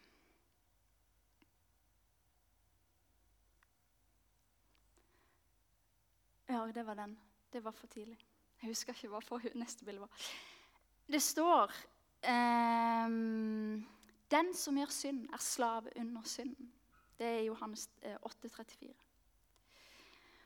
Ja, 6.52 6.66
det 6.74 6.82
var 6.86 6.94
den. 6.94 7.18
Det 7.52 7.64
var 7.64 7.72
for 7.72 7.86
tidlig. 7.86 8.18
Jeg 8.60 8.68
husker 8.68 8.92
ikke 8.92 9.08
hva 9.08 9.20
for 9.24 9.44
neste 9.56 9.86
bilde 9.88 10.04
var. 10.04 10.26
Det 11.08 11.20
står 11.22 11.72
um, 12.28 13.78
Den 14.30 14.52
som 14.54 14.76
gjør 14.76 14.92
synd, 14.92 15.22
er 15.32 15.40
slave 15.40 15.94
under 15.96 16.22
synden. 16.28 16.68
Det 17.18 17.26
er 17.26 17.40
Johannes 17.46 17.88
8, 18.20 18.46
eh, 18.46 18.50
34. 18.50 18.92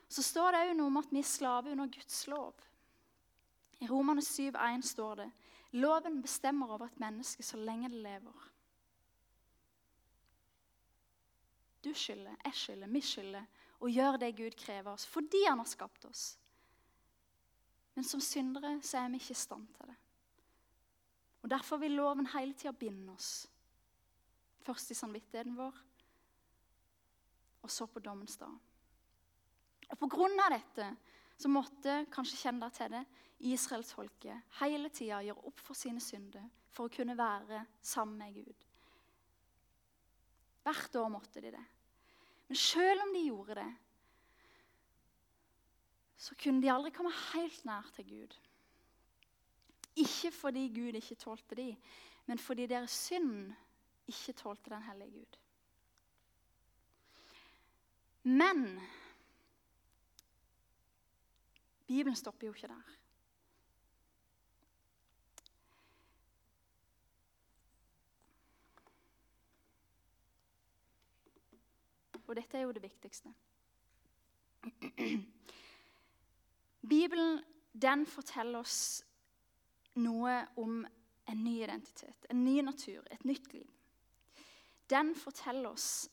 Så 0.07 0.23
står 0.23 0.51
det 0.51 0.63
òg 0.63 0.73
noe 0.77 0.93
om 0.93 1.01
at 1.01 1.11
vi 1.11 1.19
er 1.19 1.27
slave 1.27 1.71
under 1.75 1.91
Guds 1.91 2.21
lov. 2.31 2.55
I 3.83 3.87
Romane 3.91 4.23
7,1 4.23 4.87
står 4.87 5.15
det 5.15 5.31
loven 5.71 6.21
bestemmer 6.21 6.71
over 6.71 6.87
et 6.87 6.99
menneske 7.03 7.43
så 7.43 7.59
lenge 7.59 7.91
det 7.91 7.99
lever. 7.99 8.47
Du 11.83 11.93
skylder, 11.93 12.35
jeg 12.45 12.53
skylder, 12.53 12.87
vi 12.87 13.01
skylder 13.01 13.43
å 13.79 13.89
gjøre 13.91 14.21
det 14.21 14.35
Gud 14.37 14.55
krever 14.57 14.93
oss 14.93 15.05
fordi 15.09 15.43
han 15.45 15.61
har 15.61 15.69
skapt 15.69 16.05
oss. 16.09 16.31
Men 17.97 18.05
som 18.05 18.21
syndere 18.21 18.77
så 18.85 19.01
er 19.01 19.11
vi 19.13 19.21
ikke 19.21 19.33
i 19.33 19.39
stand 19.41 19.67
til 19.73 19.89
det. 19.89 19.97
Og 21.41 21.49
Derfor 21.49 21.79
vil 21.81 21.95
loven 21.97 22.27
hele 22.33 22.53
tida 22.57 22.73
binde 22.75 23.13
oss. 23.13 23.47
Først 24.65 24.91
i 24.91 24.97
samvittigheten 24.97 25.55
vår, 25.55 25.75
og 27.63 27.71
så 27.71 27.87
på 27.87 28.03
dommens 28.03 28.35
dag. 28.37 28.53
Og 29.87 29.97
På 29.99 30.09
grunn 30.11 30.35
av 30.43 30.51
dette 30.51 30.89
så 31.37 31.49
måtte 31.49 32.01
kanskje 32.11 32.41
kjenne 32.41 32.67
deg 32.67 32.75
til 32.75 32.93
det, 32.97 33.03
Israelsfolket 33.47 34.57
hele 34.59 34.89
tida 34.89 35.21
gjøre 35.21 35.45
opp 35.45 35.59
for 35.61 35.77
sine 35.77 36.01
synder 36.01 36.45
for 36.73 36.87
å 36.87 36.93
kunne 36.93 37.17
være 37.17 37.63
sammen 37.85 38.17
med 38.17 38.37
Gud. 38.39 38.65
Hvert 40.65 40.97
år 40.99 41.11
måtte 41.13 41.41
de 41.41 41.51
det. 41.53 41.65
Men 42.47 42.55
selv 42.55 43.01
om 43.01 43.13
de 43.13 43.25
gjorde 43.25 43.55
det, 43.55 43.69
så 46.17 46.35
kunne 46.43 46.61
de 46.61 46.71
aldri 46.71 46.91
komme 46.91 47.11
helt 47.33 47.65
nær 47.65 47.89
til 47.95 48.07
Gud. 48.09 48.35
Ikke 49.97 50.31
fordi 50.31 50.67
Gud 50.75 50.97
ikke 50.97 51.15
tålte 51.15 51.55
de, 51.55 51.71
men 52.25 52.39
fordi 52.39 52.65
deres 52.65 52.91
synd 52.91 53.53
ikke 54.07 54.33
tålte 54.33 54.69
den 54.69 54.83
hellige 54.83 55.11
Gud. 55.11 55.37
Men 58.23 58.81
Bibelen 61.87 62.15
stopper 62.15 62.47
jo 62.47 62.53
ikke 62.53 62.67
der. 62.67 62.95
Og 72.27 72.35
dette 72.35 72.57
er 72.57 72.67
jo 72.67 72.75
det 72.75 72.83
viktigste. 72.83 73.31
Bibelen 76.89 77.39
den 77.73 78.05
forteller 78.09 78.59
oss 78.59 79.03
noe 79.97 80.33
om 80.57 80.81
en 81.27 81.43
ny 81.43 81.57
identitet, 81.63 82.27
en 82.29 82.43
ny 82.45 82.61
natur, 82.61 83.03
et 83.11 83.25
nytt 83.25 83.51
liv. 83.53 83.67
Den 84.89 85.15
forteller 85.15 85.69
oss 85.69 86.07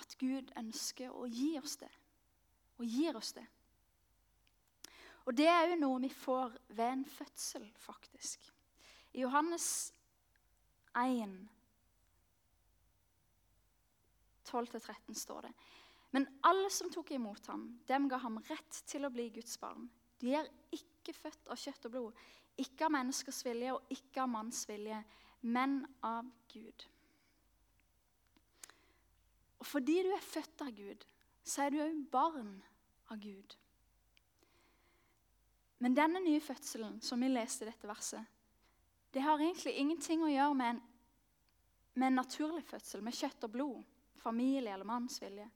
at 0.00 0.16
Gud 0.20 0.52
ønsker 0.60 1.12
å 1.12 1.26
gi 1.28 1.54
oss 1.60 1.76
det, 1.80 1.90
og 2.78 2.84
gir 2.86 3.16
oss 3.16 3.32
det. 3.36 3.46
Og 5.28 5.36
det 5.36 5.48
er 5.48 5.70
jo 5.70 5.80
noe 5.80 6.00
vi 6.02 6.12
får 6.12 6.56
ved 6.68 6.86
en 6.86 7.04
fødsel, 7.04 7.66
faktisk. 7.78 8.44
I 9.12 9.24
Johannes 9.24 9.92
1, 10.96 11.34
12-13 14.50 15.14
står 15.16 15.48
det 15.48 15.52
Men 16.10 16.26
alle 16.46 16.70
som 16.74 16.90
tok 16.90 17.12
imot 17.14 17.46
ham, 17.46 17.66
dem 17.86 18.08
ga 18.10 18.18
ham 18.18 18.40
rett 18.48 18.82
til 18.90 19.06
å 19.06 19.12
bli 19.14 19.28
Guds 19.30 19.58
barn. 19.62 19.88
De 20.20 20.34
er 20.34 20.48
ikke 20.74 21.14
født 21.16 21.48
av 21.48 21.58
kjøtt 21.60 21.86
og 21.86 21.94
blod, 21.94 22.24
ikke 22.60 22.88
av 22.88 22.94
menneskers 22.96 23.44
vilje 23.46 23.76
og 23.76 23.94
ikke 23.94 24.24
av 24.24 24.32
manns 24.32 24.64
vilje, 24.68 24.98
men 25.40 25.80
av 26.04 26.26
Gud. 26.52 26.86
Og 29.60 29.68
fordi 29.68 30.00
du 30.04 30.10
er 30.12 30.24
født 30.24 30.64
av 30.64 30.74
Gud, 30.76 31.06
så 31.44 31.64
er 31.64 31.72
du 31.72 31.80
òg 31.84 32.02
barn 32.12 32.52
av 33.12 33.20
Gud. 33.20 33.56
Men 35.80 35.96
denne 35.96 36.20
nye 36.20 36.42
fødselen 36.44 36.98
som 37.04 37.20
vi 37.22 37.30
leste 37.30 37.64
i 37.64 37.70
dette 37.70 37.88
verset, 37.88 38.24
det 39.10 39.22
har 39.24 39.40
egentlig 39.40 39.74
ingenting 39.80 40.22
å 40.22 40.30
gjøre 40.30 40.56
med 40.56 40.74
en, 40.74 40.82
med 41.96 42.06
en 42.10 42.20
naturlig 42.20 42.62
fødsel, 42.68 43.02
med 43.02 43.16
kjøtt 43.16 43.46
og 43.48 43.54
blod, 43.54 43.78
familie 44.20 44.72
eller 44.74 44.88
manns 44.88 45.18
vilje. 45.22 45.48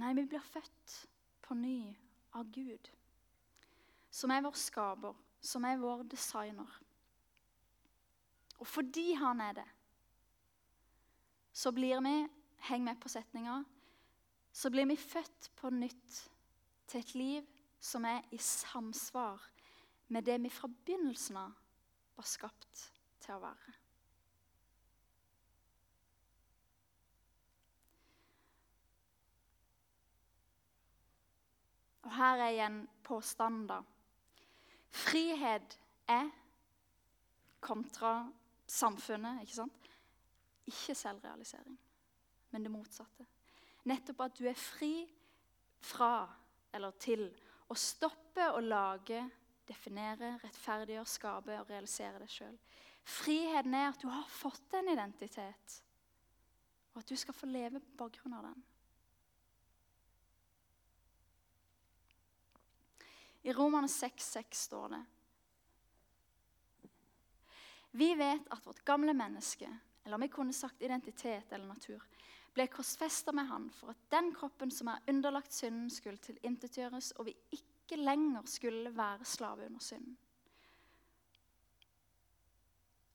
Nei, 0.00 0.12
vi 0.14 0.26
blir 0.30 0.44
født 0.44 0.94
på 1.42 1.56
ny 1.58 1.90
av 2.38 2.48
Gud, 2.54 2.92
som 4.10 4.30
er 4.30 4.44
vår 4.44 4.56
skaper, 4.56 5.16
som 5.42 5.66
er 5.66 5.80
vår 5.82 6.04
designer. 6.08 6.78
Og 8.60 8.68
fordi 8.68 9.12
han 9.18 9.40
er 9.42 9.58
det, 9.60 9.68
så 11.52 11.72
blir 11.74 12.00
vi 12.04 12.18
Heng 12.60 12.84
med 12.84 12.98
på 13.00 13.08
setninga 13.08 13.62
så 14.52 14.70
blir 14.70 14.86
vi 14.86 14.96
født 14.96 15.50
på 15.56 15.70
nytt 15.70 16.16
til 16.90 17.00
et 17.00 17.14
liv 17.14 17.46
som 17.80 18.04
er 18.04 18.24
i 18.34 18.38
samsvar 18.42 19.42
med 20.08 20.26
det 20.26 20.40
vi 20.42 20.50
fra 20.52 20.68
begynnelsen 20.68 21.38
av 21.40 21.54
var 22.16 22.28
skapt 22.28 22.82
til 23.20 23.36
å 23.36 23.42
være. 23.44 23.76
Og 32.10 32.14
her 32.16 32.40
er 32.42 32.54
igjen 32.56 32.80
da. 33.68 33.80
Frihet 34.90 35.76
er 36.10 36.30
kontra 37.62 38.24
samfunnet, 38.66 39.44
ikke 39.44 39.58
sant? 39.60 39.90
Ikke 40.66 40.94
selvrealisering, 40.94 41.76
men 42.50 42.64
det 42.66 42.72
motsatte. 42.72 43.26
Nettopp 43.86 44.24
at 44.26 44.38
du 44.38 44.48
er 44.50 44.58
fri 44.58 45.06
fra 45.80 46.26
eller 46.74 46.94
til 47.02 47.24
å 47.70 47.76
stoppe 47.78 48.46
å 48.54 48.60
lage, 48.62 49.22
definere, 49.66 50.36
rettferdiggjøre, 50.42 51.06
skape 51.06 51.58
og 51.60 51.70
realisere 51.70 52.18
deg 52.22 52.30
sjøl. 52.30 52.56
Friheten 53.04 53.74
er 53.74 53.88
at 53.90 54.02
du 54.02 54.08
har 54.08 54.26
fått 54.30 54.74
en 54.78 54.88
identitet, 54.92 55.80
og 56.92 57.02
at 57.02 57.08
du 57.08 57.16
skal 57.16 57.36
få 57.36 57.48
leve 57.50 57.80
på 57.80 57.96
bakgrunn 58.04 58.36
av 58.38 58.50
den. 58.50 58.62
I 63.42 63.52
Romane 63.56 63.88
6,6 63.88 64.44
står 64.66 64.88
det 64.92 65.04
Vi 67.90 68.14
vet 68.14 68.50
at 68.52 68.66
vårt 68.66 68.84
gamle 68.84 69.14
menneske, 69.16 69.70
eller 70.04 70.14
om 70.14 70.20
vi 70.20 70.28
kunne 70.28 70.52
sagt 70.54 70.82
identitet 70.82 71.52
eller 71.52 71.66
natur, 71.66 72.04
ble 72.54 72.66
korsfesta 72.70 73.32
med 73.34 73.48
han 73.48 73.68
for 73.74 73.92
at 73.92 74.08
den 74.12 74.32
kroppen 74.34 74.70
som 74.74 74.90
er 74.90 75.02
underlagt 75.10 75.54
synden, 75.54 75.90
skulle 75.90 76.20
tilintetgjøres, 76.22 77.12
og 77.18 77.30
vi 77.30 77.36
ikke 77.56 77.98
lenger 77.98 78.46
skulle 78.46 78.92
være 78.96 79.24
slave 79.24 79.66
under 79.66 79.82
synden. 79.82 80.16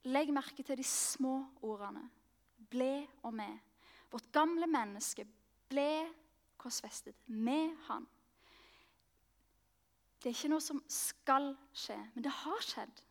Legg 0.05 0.29
merke 0.33 0.63
til 0.63 0.77
de 0.77 0.85
små 0.85 1.39
ordene. 1.65 2.03
Ble 2.69 3.07
og 3.23 3.33
med. 3.33 3.57
Vårt 4.11 4.27
gamle 4.33 4.67
menneske 4.69 5.25
ble 5.69 6.05
korsfestet 6.61 7.17
med 7.27 7.73
han. 7.87 8.05
Det 10.21 10.29
er 10.29 10.37
ikke 10.37 10.53
noe 10.53 10.63
som 10.63 10.81
skal 10.89 11.51
skje, 11.73 11.97
men 12.13 12.25
det 12.25 12.31
har 12.33 12.63
skjedd. 12.65 13.01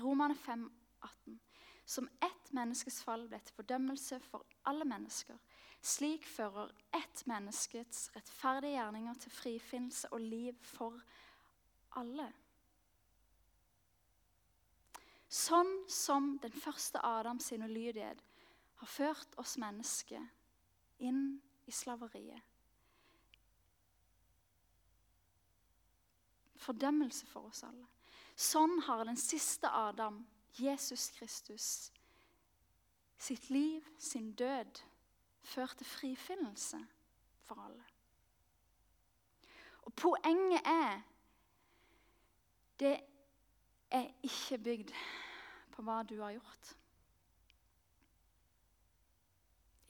Romane 0.00 0.36
5, 0.36 0.66
18. 1.02 1.38
Som 1.84 2.08
ett 2.22 2.52
menneskes 2.56 3.00
fall 3.04 3.26
ble 3.28 3.40
til 3.44 3.56
fordømmelse 3.56 4.20
for 4.24 4.44
alle 4.68 4.84
mennesker. 4.88 5.36
Slik 5.80 6.26
fører 6.28 6.72
ett 6.96 7.24
menneskets 7.28 8.10
rettferdige 8.16 8.76
gjerninger 8.76 9.16
til 9.24 9.32
frifinnelse 9.32 10.12
og 10.12 10.20
liv 10.20 10.56
for 10.64 11.00
alle. 11.96 12.28
Sånn 15.30 15.68
som 15.86 16.32
den 16.42 16.54
første 16.58 16.98
Adams 17.06 17.52
ulydighet 17.54 18.22
har 18.80 18.90
ført 18.90 19.36
oss 19.38 19.54
mennesker 19.62 20.24
inn 20.98 21.38
i 21.70 21.74
slaveriet. 21.74 22.42
Fordømmelse 26.60 27.28
for 27.30 27.48
oss 27.48 27.62
alle. 27.64 27.86
Sånn 28.34 28.80
har 28.88 29.06
den 29.06 29.18
siste 29.20 29.70
Adam 29.70 30.24
Jesus 30.58 31.08
Kristus 31.14 31.90
sitt 33.20 33.50
liv, 33.50 33.84
sin 33.98 34.32
død, 34.32 34.80
ført 35.42 35.76
til 35.76 35.86
frifinnelse 35.86 36.78
for 37.44 37.60
alle. 37.60 37.84
Og 39.82 39.94
poenget 39.94 40.60
er 40.64 41.00
Det 42.80 42.96
er 43.90 44.10
ikke 44.22 44.58
bygd 44.62 44.92
på 45.74 45.84
hva 45.86 46.00
du 46.06 46.16
har 46.20 46.36
gjort. 46.36 46.74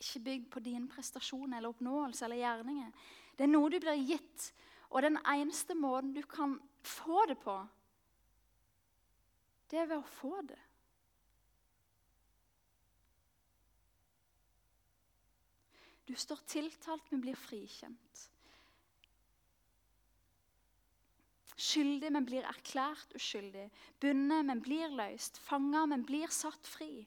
Ikke 0.01 0.23
bygd 0.25 0.49
på 0.55 0.63
din 0.65 0.89
prestasjon 0.89 1.53
eller 1.53 1.69
oppnåelse 1.69 2.25
eller 2.25 2.41
gjerninger. 2.41 2.95
Det 3.37 3.45
er 3.45 3.53
noe 3.53 3.71
du 3.73 3.79
blir 3.83 4.01
gitt, 4.09 4.51
og 4.91 5.05
den 5.05 5.21
eneste 5.29 5.77
måten 5.77 6.15
du 6.17 6.23
kan 6.27 6.57
få 6.83 7.27
det 7.29 7.39
på, 7.45 7.57
det 9.71 9.79
er 9.79 9.87
ved 9.87 10.01
å 10.01 10.11
få 10.19 10.41
det. 10.49 10.59
Du 16.11 16.17
står 16.19 16.41
tiltalt, 16.51 17.07
men 17.13 17.23
blir 17.23 17.39
frikjent. 17.39 18.30
Skyldig, 21.61 22.09
men 22.15 22.25
blir 22.25 22.47
erklært 22.49 23.13
uskyldig. 23.19 23.67
Bundet, 24.01 24.47
men 24.49 24.63
blir 24.65 24.93
løst. 24.97 25.39
Fanga, 25.45 25.85
men 25.91 26.07
blir 26.09 26.33
satt 26.33 26.69
fri. 26.69 27.05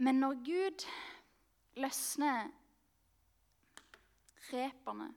Men 0.00 0.20
når 0.20 0.38
Gud 0.44 0.84
løsner 1.80 2.48
repene 4.50 5.10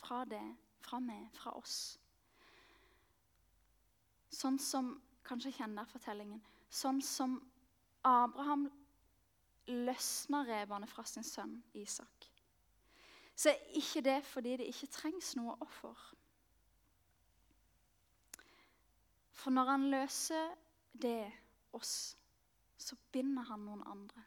fra 0.00 0.24
det, 0.30 0.42
fra 0.82 0.98
meg, 1.02 1.28
fra 1.36 1.54
oss 1.58 1.76
Sånn 4.34 4.58
som 4.62 4.94
Kanskje 5.26 5.52
kjenner 5.60 5.86
fortellingen. 5.86 6.40
Sånn 6.74 6.98
som 7.04 7.36
Abraham 8.06 8.64
løsna 9.66 10.44
repene 10.48 10.86
fra 10.86 11.04
sin 11.04 11.26
sønn 11.26 11.58
Isak. 11.74 12.30
Så 13.36 13.50
er 13.50 13.76
ikke 13.80 14.02
det 14.04 14.18
fordi 14.24 14.56
det 14.60 14.66
ikke 14.68 14.90
trengs 14.92 15.34
noe 15.36 15.54
offer. 15.64 16.00
For 19.32 19.50
når 19.50 19.70
han 19.70 19.86
løser 19.90 20.50
det 20.92 21.30
oss, 21.72 22.16
så 22.76 22.96
binder 23.12 23.46
han 23.48 23.64
noen 23.64 23.84
andre. 23.88 24.24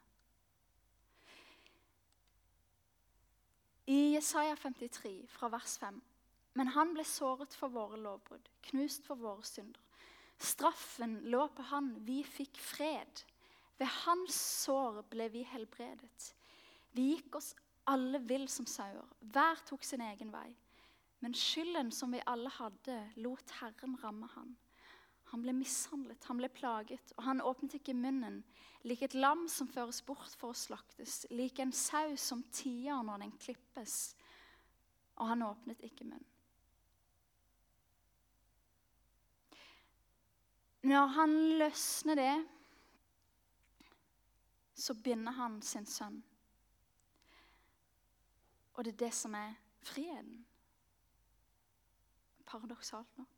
I 3.86 4.14
Jesaja 4.14 4.56
53, 4.56 5.26
fra 5.28 5.50
vers 5.52 5.76
5.: 5.78 6.02
Men 6.54 6.72
han 6.72 6.94
ble 6.94 7.04
såret 7.04 7.54
for 7.54 7.68
våre 7.68 8.00
lovbrudd, 8.00 8.48
knust 8.70 9.04
for 9.06 9.20
våre 9.20 9.44
synder. 9.44 9.80
Straffen 10.38 11.20
lå 11.30 11.46
på 11.54 11.62
han, 11.70 11.92
vi 12.06 12.22
fikk 12.24 12.58
fred. 12.58 13.24
Ved 13.78 13.90
hans 14.04 14.36
sår 14.64 15.02
ble 15.10 15.28
vi 15.32 15.42
helbredet. 15.48 16.34
Vi 16.94 17.10
gikk 17.14 17.40
oss 17.40 17.54
alle 17.90 18.20
vill 18.22 18.46
som 18.48 18.66
sauer. 18.66 19.06
Hver 19.20 19.60
tok 19.66 19.84
sin 19.84 20.04
egen 20.04 20.30
vei. 20.32 20.50
Men 21.24 21.34
skylden 21.34 21.90
som 21.92 22.12
vi 22.12 22.20
alle 22.28 22.50
hadde, 22.52 22.98
lot 23.16 23.50
Herren 23.60 23.96
ramme 24.02 24.28
han. 24.34 24.54
Han 25.32 25.42
ble 25.42 25.54
mishandlet, 25.56 26.22
han 26.28 26.38
ble 26.38 26.50
plaget, 26.52 27.14
og 27.16 27.24
han 27.26 27.40
åpnet 27.42 27.78
ikke 27.78 27.96
munnen. 27.96 28.42
Lik 28.84 29.02
et 29.02 29.16
lam 29.16 29.46
som 29.48 29.66
føres 29.66 30.02
bort 30.04 30.36
for 30.38 30.52
å 30.52 30.58
slaktes, 30.58 31.24
lik 31.32 31.58
en 31.58 31.72
sau 31.74 32.12
som 32.20 32.44
tier 32.54 33.00
når 33.02 33.24
den 33.24 33.32
klippes. 33.40 34.14
Og 35.16 35.32
han 35.32 35.42
åpnet 35.46 35.80
ikke 35.86 36.06
munnen. 36.06 36.28
Når 40.84 41.06
han 41.16 41.34
løsner 41.58 42.20
det, 42.20 42.32
så 44.84 44.94
binder 44.94 45.32
han 45.32 45.62
sin 45.64 45.86
sønn. 45.88 46.18
Og 48.74 48.84
det 48.84 48.92
er 48.92 49.00
det 49.06 49.14
som 49.16 49.34
er 49.38 49.54
friheten. 49.80 50.42
Paradoksalt 52.44 53.18
nok. 53.18 53.30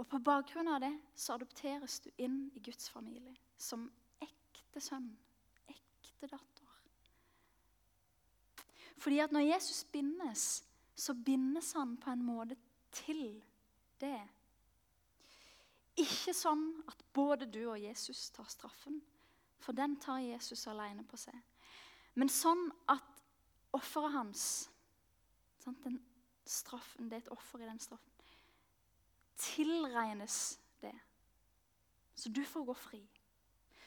Og 0.00 0.08
på 0.08 0.18
bakgrunn 0.24 0.70
av 0.72 0.80
det 0.82 0.92
så 1.14 1.36
adopteres 1.36 2.00
du 2.02 2.08
inn 2.16 2.46
i 2.56 2.62
Guds 2.64 2.88
familie 2.90 3.34
som 3.60 3.84
ekte 4.24 4.80
sønn, 4.82 5.10
ekte 5.68 6.30
datter. 6.32 6.70
Fordi 8.96 9.20
at 9.20 9.34
når 9.36 9.50
Jesus 9.50 9.84
bindes, 9.92 10.64
så 10.96 11.12
bindes 11.14 11.74
han 11.76 11.98
på 12.00 12.10
en 12.10 12.24
måte 12.24 12.56
til 12.94 13.42
det. 14.00 14.22
Ikke 16.00 16.32
sånn 16.34 16.70
at 16.88 17.04
både 17.14 17.46
du 17.46 17.66
og 17.66 17.82
Jesus 17.82 18.30
tar 18.34 18.48
straffen, 18.50 19.02
for 19.64 19.72
den 19.72 19.96
tar 20.00 20.18
Jesus 20.20 20.66
alene 20.68 21.04
på 21.08 21.16
seg. 21.16 21.36
Men 22.14 22.28
sånn 22.30 22.68
at 22.92 23.22
offeret 23.74 24.12
hans 24.14 24.42
sant, 25.64 25.80
den 25.84 25.98
straffen, 26.44 27.08
Det 27.08 27.16
er 27.16 27.22
et 27.24 27.32
offer 27.32 27.62
i 27.64 27.68
den 27.68 27.80
straffen. 27.80 28.12
Tilregnes 29.40 30.58
det. 30.82 30.92
Så 32.14 32.28
du 32.28 32.44
får 32.44 32.66
gå 32.68 32.74
fri. 32.76 33.00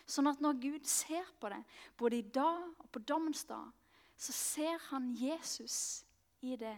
Sånn 0.07 0.27
at 0.27 0.41
når 0.41 0.57
Gud 0.63 0.87
ser 0.89 1.27
på 1.39 1.51
det, 1.53 1.61
både 1.97 2.17
i 2.17 2.25
dag 2.33 2.65
og 2.79 2.89
på 2.91 2.99
dommens 2.99 3.43
dag, 3.45 3.69
så 4.17 4.33
ser 4.33 4.81
han 4.89 5.11
Jesus 5.13 6.03
i 6.41 6.55
det. 6.57 6.77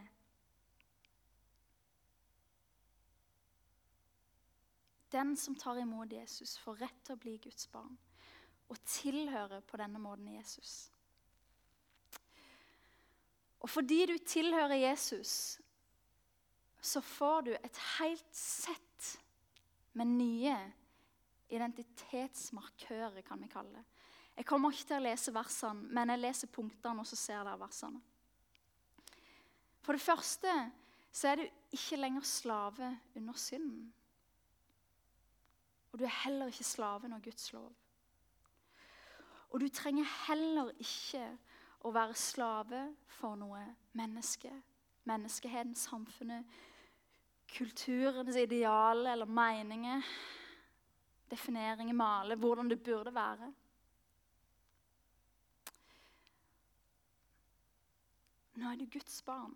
Den 5.12 5.38
som 5.38 5.56
tar 5.56 5.80
imot 5.80 6.12
Jesus, 6.12 6.58
får 6.60 6.84
rett 6.84 7.02
til 7.06 7.16
å 7.16 7.22
bli 7.24 7.38
Guds 7.42 7.70
barn 7.72 7.96
og 8.70 8.78
tilhører 8.86 9.64
på 9.66 9.78
denne 9.82 10.02
måten 10.02 10.28
Jesus. 10.36 10.90
Og 13.60 13.70
fordi 13.70 14.06
du 14.06 14.18
tilhører 14.18 14.78
Jesus, 14.80 15.60
så 16.82 17.02
får 17.02 17.42
du 17.42 17.52
et 17.58 17.80
helt 17.98 18.36
sett 18.36 19.10
med 20.00 20.08
nye 20.08 20.56
identitetsmarkører, 21.50 23.22
kan 23.26 23.42
vi 23.42 23.50
kalle 23.52 23.74
det. 23.74 23.86
Jeg 24.40 24.48
kommer 24.48 24.72
ikke 24.72 24.88
til 24.88 25.02
å 25.02 25.04
lese 25.04 25.34
versene, 25.36 25.90
men 25.92 26.14
jeg 26.14 26.22
leser 26.22 26.52
punktene, 26.54 27.02
og 27.02 27.10
så 27.10 27.18
ser 27.20 27.42
dere 27.44 27.60
versene. 27.60 28.00
For 29.84 29.98
det 29.98 30.04
første 30.06 30.54
så 31.12 31.32
er 31.32 31.42
du 31.42 31.76
ikke 31.76 32.00
lenger 32.00 32.28
slave 32.28 32.94
under 33.18 33.40
synden. 33.42 33.90
Og 35.92 36.00
du 36.00 36.06
er 36.06 36.20
heller 36.24 36.54
ikke 36.54 36.68
slave 36.68 37.10
under 37.10 37.20
Guds 37.26 37.52
lov. 37.52 37.74
Og 39.50 39.60
du 39.60 39.68
trenger 39.74 40.06
heller 40.28 40.74
ikke 40.78 41.24
å 41.88 41.92
være 41.94 42.18
slave 42.18 42.82
for 43.20 43.38
noe 43.40 43.62
menneske. 43.98 44.52
Menneskeheten, 45.10 45.76
samfunnet, 45.76 46.46
kulturens 47.50 48.38
ideal 48.38 49.08
eller 49.08 49.26
meninger. 49.26 50.04
Defineringer, 51.30 51.94
male, 51.94 52.36
hvordan 52.36 52.70
det 52.70 52.82
burde 52.84 53.14
være. 53.16 53.50
Nå 58.60 58.70
er 58.70 58.76
du 58.76 58.86
Guds 58.92 59.22
barn. 59.24 59.56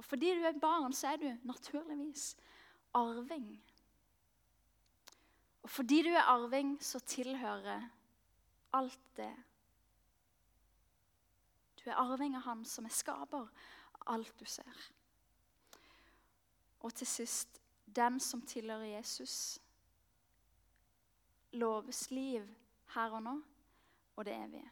Og 0.00 0.04
fordi 0.04 0.32
du 0.34 0.44
er 0.48 0.58
barn, 0.60 0.92
så 0.92 1.12
er 1.12 1.16
du 1.16 1.28
naturligvis 1.46 2.34
arving. 2.96 3.52
Og 5.62 5.70
fordi 5.70 6.02
du 6.02 6.08
er 6.08 6.28
arving, 6.32 6.78
så 6.82 6.98
tilhører 6.98 7.84
alt 8.70 9.16
det. 9.16 9.34
Du 11.80 11.90
er 11.90 11.98
arving 11.98 12.36
av 12.36 12.42
Han 12.42 12.64
som 12.64 12.84
er 12.84 12.94
skaper 12.94 13.48
alt 14.06 14.38
du 14.38 14.44
ser. 14.44 14.90
Og 16.80 16.94
til 16.94 17.06
sist 17.06 17.60
den 17.84 18.20
som 18.20 18.42
tilhører 18.46 18.96
Jesus, 18.96 19.60
loves 21.52 22.10
liv 22.10 22.46
her 22.94 23.16
og 23.16 23.22
nå 23.22 23.34
og 24.16 24.24
det 24.24 24.34
evige. 24.36 24.70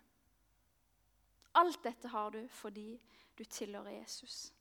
Alt 1.58 1.82
dette 1.84 2.08
har 2.08 2.30
du 2.30 2.42
fordi 2.48 3.00
du 3.38 3.44
tilhører 3.44 3.90
Jesus. 3.90 4.52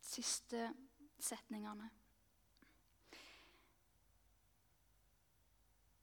Siste 0.00 0.74
setningene. 1.18 1.90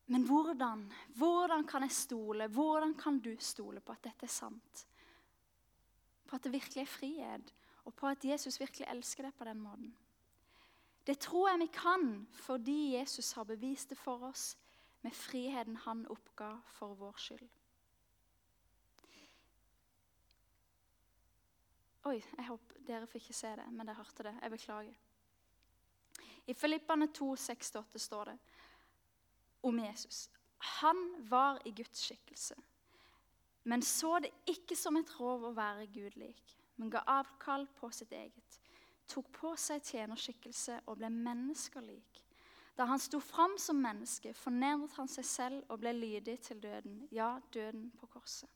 Men 0.06 0.26
hvordan? 0.28 0.86
Hvordan 1.18 1.66
kan 1.68 1.82
jeg 1.82 1.92
stole? 1.92 2.48
Hvordan 2.48 2.94
kan 2.94 3.20
du 3.20 3.36
stole 3.40 3.82
på 3.82 3.92
at 3.92 4.04
dette 4.04 4.26
er 4.26 4.34
sant? 4.34 4.88
På 6.26 6.36
at 6.36 6.44
det 6.44 6.54
virkelig 6.54 6.82
er 6.82 6.90
frihet, 6.90 7.54
og 7.86 7.94
på 7.94 8.08
at 8.08 8.26
Jesus 8.26 8.60
virkelig 8.60 8.88
elsker 8.90 9.28
deg 9.28 9.34
på 9.38 9.46
den 9.46 9.62
måten. 9.62 9.96
Det 11.06 11.20
tror 11.22 11.50
jeg 11.50 11.60
vi 11.60 11.68
kan 11.74 12.28
fordi 12.34 12.96
Jesus 12.96 13.32
har 13.38 13.46
bevist 13.46 13.90
det 13.90 13.98
for 13.98 14.24
oss 14.30 14.56
med 15.06 15.14
friheten 15.14 15.76
han 15.86 16.08
oppga 16.10 16.56
for 16.74 16.98
vår 16.98 17.20
skyld. 17.22 17.50
Oi, 22.06 22.20
jeg 22.38 22.46
håper 22.46 22.82
dere 22.86 23.10
fikk 23.10 23.24
ikke 23.24 23.38
se 23.38 23.52
det, 23.58 23.66
men 23.74 23.86
dere 23.86 23.98
hørte 23.98 24.26
det. 24.28 24.34
Jeg 24.42 24.52
beklager. 24.54 24.98
I 26.46 26.54
Filippane 26.54 27.08
2, 27.14 27.32
6-8 27.36 28.02
står 28.02 28.30
det 28.30 28.36
om 29.66 29.80
Jesus. 29.82 30.30
Han 30.80 31.02
var 31.30 31.60
i 31.66 31.74
Guds 31.76 32.06
skikkelse, 32.08 32.56
men 33.64 33.82
så 33.82 34.20
det 34.22 34.32
ikke 34.50 34.78
som 34.78 34.98
et 34.98 35.12
rov 35.20 35.48
å 35.50 35.56
være 35.58 35.88
Gud 35.94 36.18
lik, 36.22 36.56
men 36.78 36.92
ga 36.94 37.02
avkall 37.10 37.66
på 37.80 37.90
sitt 37.94 38.14
eget. 38.14 38.60
Tok 39.10 39.30
på 39.34 39.54
seg 39.58 39.84
tjenerskikkelse 39.86 40.80
og 40.86 41.00
ble 41.00 41.10
menneskelik. 41.14 42.22
Da 42.76 42.88
han 42.90 43.00
sto 43.00 43.22
fram 43.24 43.56
som 43.62 43.78
menneske, 43.80 44.34
fornedret 44.36 44.98
han 45.00 45.10
seg 45.10 45.26
selv 45.26 45.72
og 45.72 45.80
ble 45.82 45.94
lydig 45.96 46.40
til 46.44 46.60
døden, 46.62 47.06
ja, 47.14 47.38
døden 47.54 47.88
på 48.00 48.10
korset. 48.18 48.50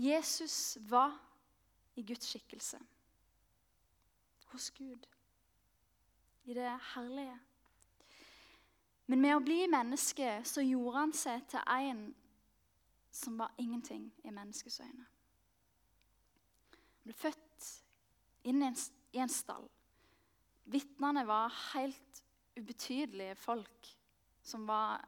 Jesus 0.00 0.78
var 0.88 1.12
i 1.94 2.02
Guds 2.02 2.30
skikkelse. 2.30 2.78
Hos 4.54 4.70
Gud. 4.70 5.04
I 6.44 6.54
det 6.54 6.70
herlige. 6.94 7.38
Men 9.10 9.20
med 9.20 9.36
å 9.36 9.42
bli 9.42 9.64
menneske 9.66 10.38
så 10.46 10.62
gjorde 10.62 10.96
han 10.96 11.12
seg 11.16 11.46
til 11.50 11.64
en 11.66 12.02
som 13.10 13.38
var 13.40 13.56
ingenting 13.58 14.06
i 14.22 14.30
menneskets 14.30 14.80
øyne. 14.84 15.06
Han 17.00 17.08
ble 17.08 17.16
født 17.18 17.70
inn 18.46 18.62
i 18.62 18.68
en, 19.18 19.32
stall. 19.32 19.66
Vitnene 20.70 21.24
var 21.26 21.50
helt 21.72 22.22
ubetydelige 22.54 23.34
folk 23.34 23.90
som 24.46 24.66
var 24.68 25.02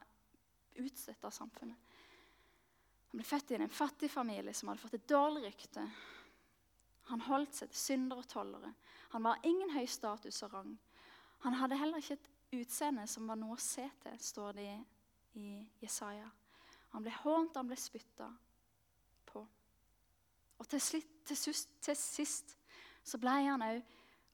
utstøtt 0.75 1.23
av 1.23 1.31
samfunnet. 1.31 1.79
Han 3.13 3.21
ble 3.21 3.27
født 3.27 3.53
i 3.53 3.59
en 3.61 3.71
fattig 3.71 4.09
familie 4.11 4.53
som 4.57 4.71
hadde 4.71 4.83
fått 4.83 4.97
et 4.97 5.09
dårlig 5.09 5.45
rykte. 5.45 5.83
Han 7.11 7.23
holdt 7.27 7.55
seg 7.55 7.71
til 7.71 7.79
syndere 7.79 8.23
og 8.23 8.29
tollere. 8.31 8.73
Han 9.13 9.23
var 9.23 9.43
ingen 9.47 9.71
høy 9.71 9.85
status 9.87 10.43
og 10.43 10.57
rang. 10.57 10.73
Han 11.43 11.57
hadde 11.59 11.77
heller 11.77 11.99
ikke 11.99 12.15
et 12.15 12.29
utseende 12.61 13.05
som 13.09 13.27
var 13.27 13.39
noe 13.39 13.57
å 13.57 13.61
se 13.61 13.85
til, 14.03 14.19
står 14.19 14.55
det 14.59 14.69
i 15.39 15.47
Jesaja. 15.81 16.29
Han 16.93 17.03
ble 17.03 17.13
hånt, 17.23 17.57
han 17.57 17.67
ble 17.67 17.77
spytta 17.79 18.29
på. 19.27 19.41
Og 20.61 20.69
til, 20.69 20.81
slitt, 20.81 21.15
til, 21.27 21.39
sist, 21.39 21.73
til 21.83 21.97
sist 21.99 22.55
så 23.03 23.19
ble 23.19 23.33
han 23.49 23.65
òg 23.65 23.81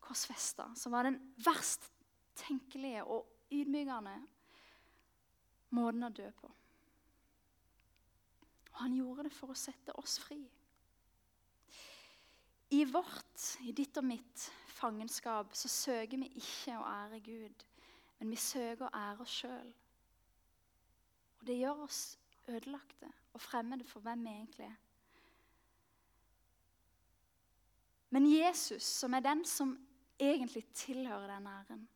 korsfesta, 0.03 0.69
som 0.77 0.93
var 0.93 1.07
den 1.07 1.17
verst 1.41 1.89
tenkelige 2.39 3.03
og 3.03 3.25
ydmykende 3.53 4.15
måten 5.75 6.05
å 6.05 6.13
dø 6.13 6.29
på. 6.37 6.51
Og 8.69 8.79
han 8.83 8.95
gjorde 8.95 9.27
det 9.27 9.33
for 9.35 9.53
å 9.53 9.57
sette 9.57 9.95
oss 9.99 10.19
fri. 10.23 10.39
I 12.77 12.83
vårt, 12.85 13.45
i 13.65 13.73
ditt 13.73 13.97
og 13.97 14.05
mitt, 14.05 14.45
fangenskap 14.79 15.53
så 15.55 15.69
søker 15.71 16.23
vi 16.23 16.31
ikke 16.39 16.79
å 16.79 16.87
ære 16.87 17.19
Gud 17.25 17.69
men 18.19 18.33
vi 18.33 18.39
søker 18.39 18.87
å 18.87 18.91
ære 18.95 19.23
oss 19.23 19.37
sjøl. 19.41 19.71
Og 21.39 21.47
det 21.47 21.55
gjør 21.61 21.85
oss 21.85 22.01
ødelagte 22.51 23.11
og 23.33 23.41
fremmede 23.41 23.87
for 23.87 24.03
hvem 24.03 24.25
vi 24.25 24.33
egentlig 24.33 24.65
er. 24.67 24.77
Men 28.09 28.25
Jesus, 28.25 28.83
som 28.83 29.13
er 29.13 29.23
den 29.23 29.45
som 29.45 29.75
egentlig 30.19 30.65
tilhører 30.73 31.29
den 31.29 31.47
æren, 31.47 31.87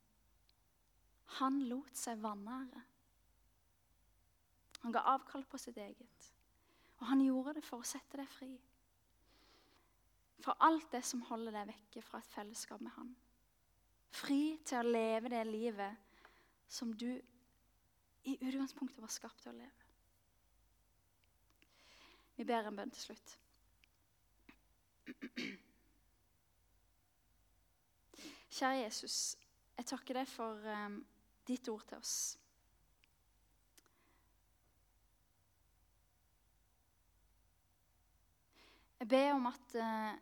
han 1.39 1.63
lot 1.67 1.97
seg 1.97 2.21
vanære. 2.21 2.83
Han 4.83 4.93
ga 4.93 5.01
avkall 5.15 5.43
på 5.49 5.57
sitt 5.57 5.79
eget. 5.81 6.29
Og 7.01 7.07
han 7.09 7.23
gjorde 7.25 7.57
det 7.57 7.65
for 7.65 7.81
å 7.81 7.87
sette 7.87 8.19
deg 8.19 8.29
fri. 8.29 8.51
Fra 10.41 10.55
alt 10.59 10.89
det 10.91 11.03
som 11.05 11.21
holder 11.29 11.55
deg 11.55 11.69
vekke 11.69 12.01
fra 12.01 12.19
et 12.19 12.33
fellesskap 12.33 12.81
med 12.81 12.91
han. 12.97 13.13
Fri 14.13 14.57
til 14.65 14.81
å 14.81 14.91
leve 14.93 15.31
det 15.33 15.43
livet 15.47 15.95
som 16.69 16.91
du 16.93 17.09
i 18.23 18.37
utgangspunktet 18.39 19.01
var 19.01 19.11
skapt 19.11 19.41
til 19.43 19.53
å 19.53 19.57
leve. 19.57 19.83
Vi 22.35 22.45
ber 22.47 22.65
en 22.65 22.77
bønn 22.77 22.93
til 22.93 23.03
slutt. 23.09 23.37
Kjære 28.53 28.83
Jesus, 28.83 29.17
jeg 29.77 29.85
takker 29.89 30.21
deg 30.21 30.29
for 30.29 30.69
um, 30.69 30.99
ditt 31.47 31.67
ord 31.73 31.85
til 31.89 31.97
oss. 31.97 32.15
Jeg 38.99 39.07
ber 39.07 39.33
om 39.33 39.47
at 39.49 39.75
uh, 39.75 40.13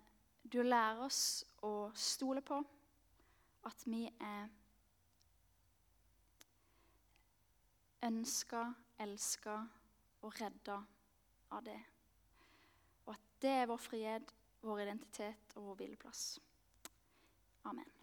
du 0.53 0.61
lærer 0.61 1.03
oss 1.05 1.43
å 1.63 1.91
stole 1.95 2.41
på 2.41 2.57
at 3.69 3.85
vi 3.85 4.07
er 4.09 4.49
ønska, 8.07 8.65
elska 8.99 9.59
og 10.25 10.41
redda 10.41 10.81
av 11.51 11.63
det. 11.65 11.79
Og 13.05 13.13
at 13.13 13.31
det 13.41 13.55
er 13.61 13.69
vår 13.69 13.81
frihet, 13.81 14.35
vår 14.65 14.85
identitet 14.87 15.57
og 15.57 15.71
vår 15.71 15.81
hvileplass. 15.83 16.25
Amen. 17.69 18.00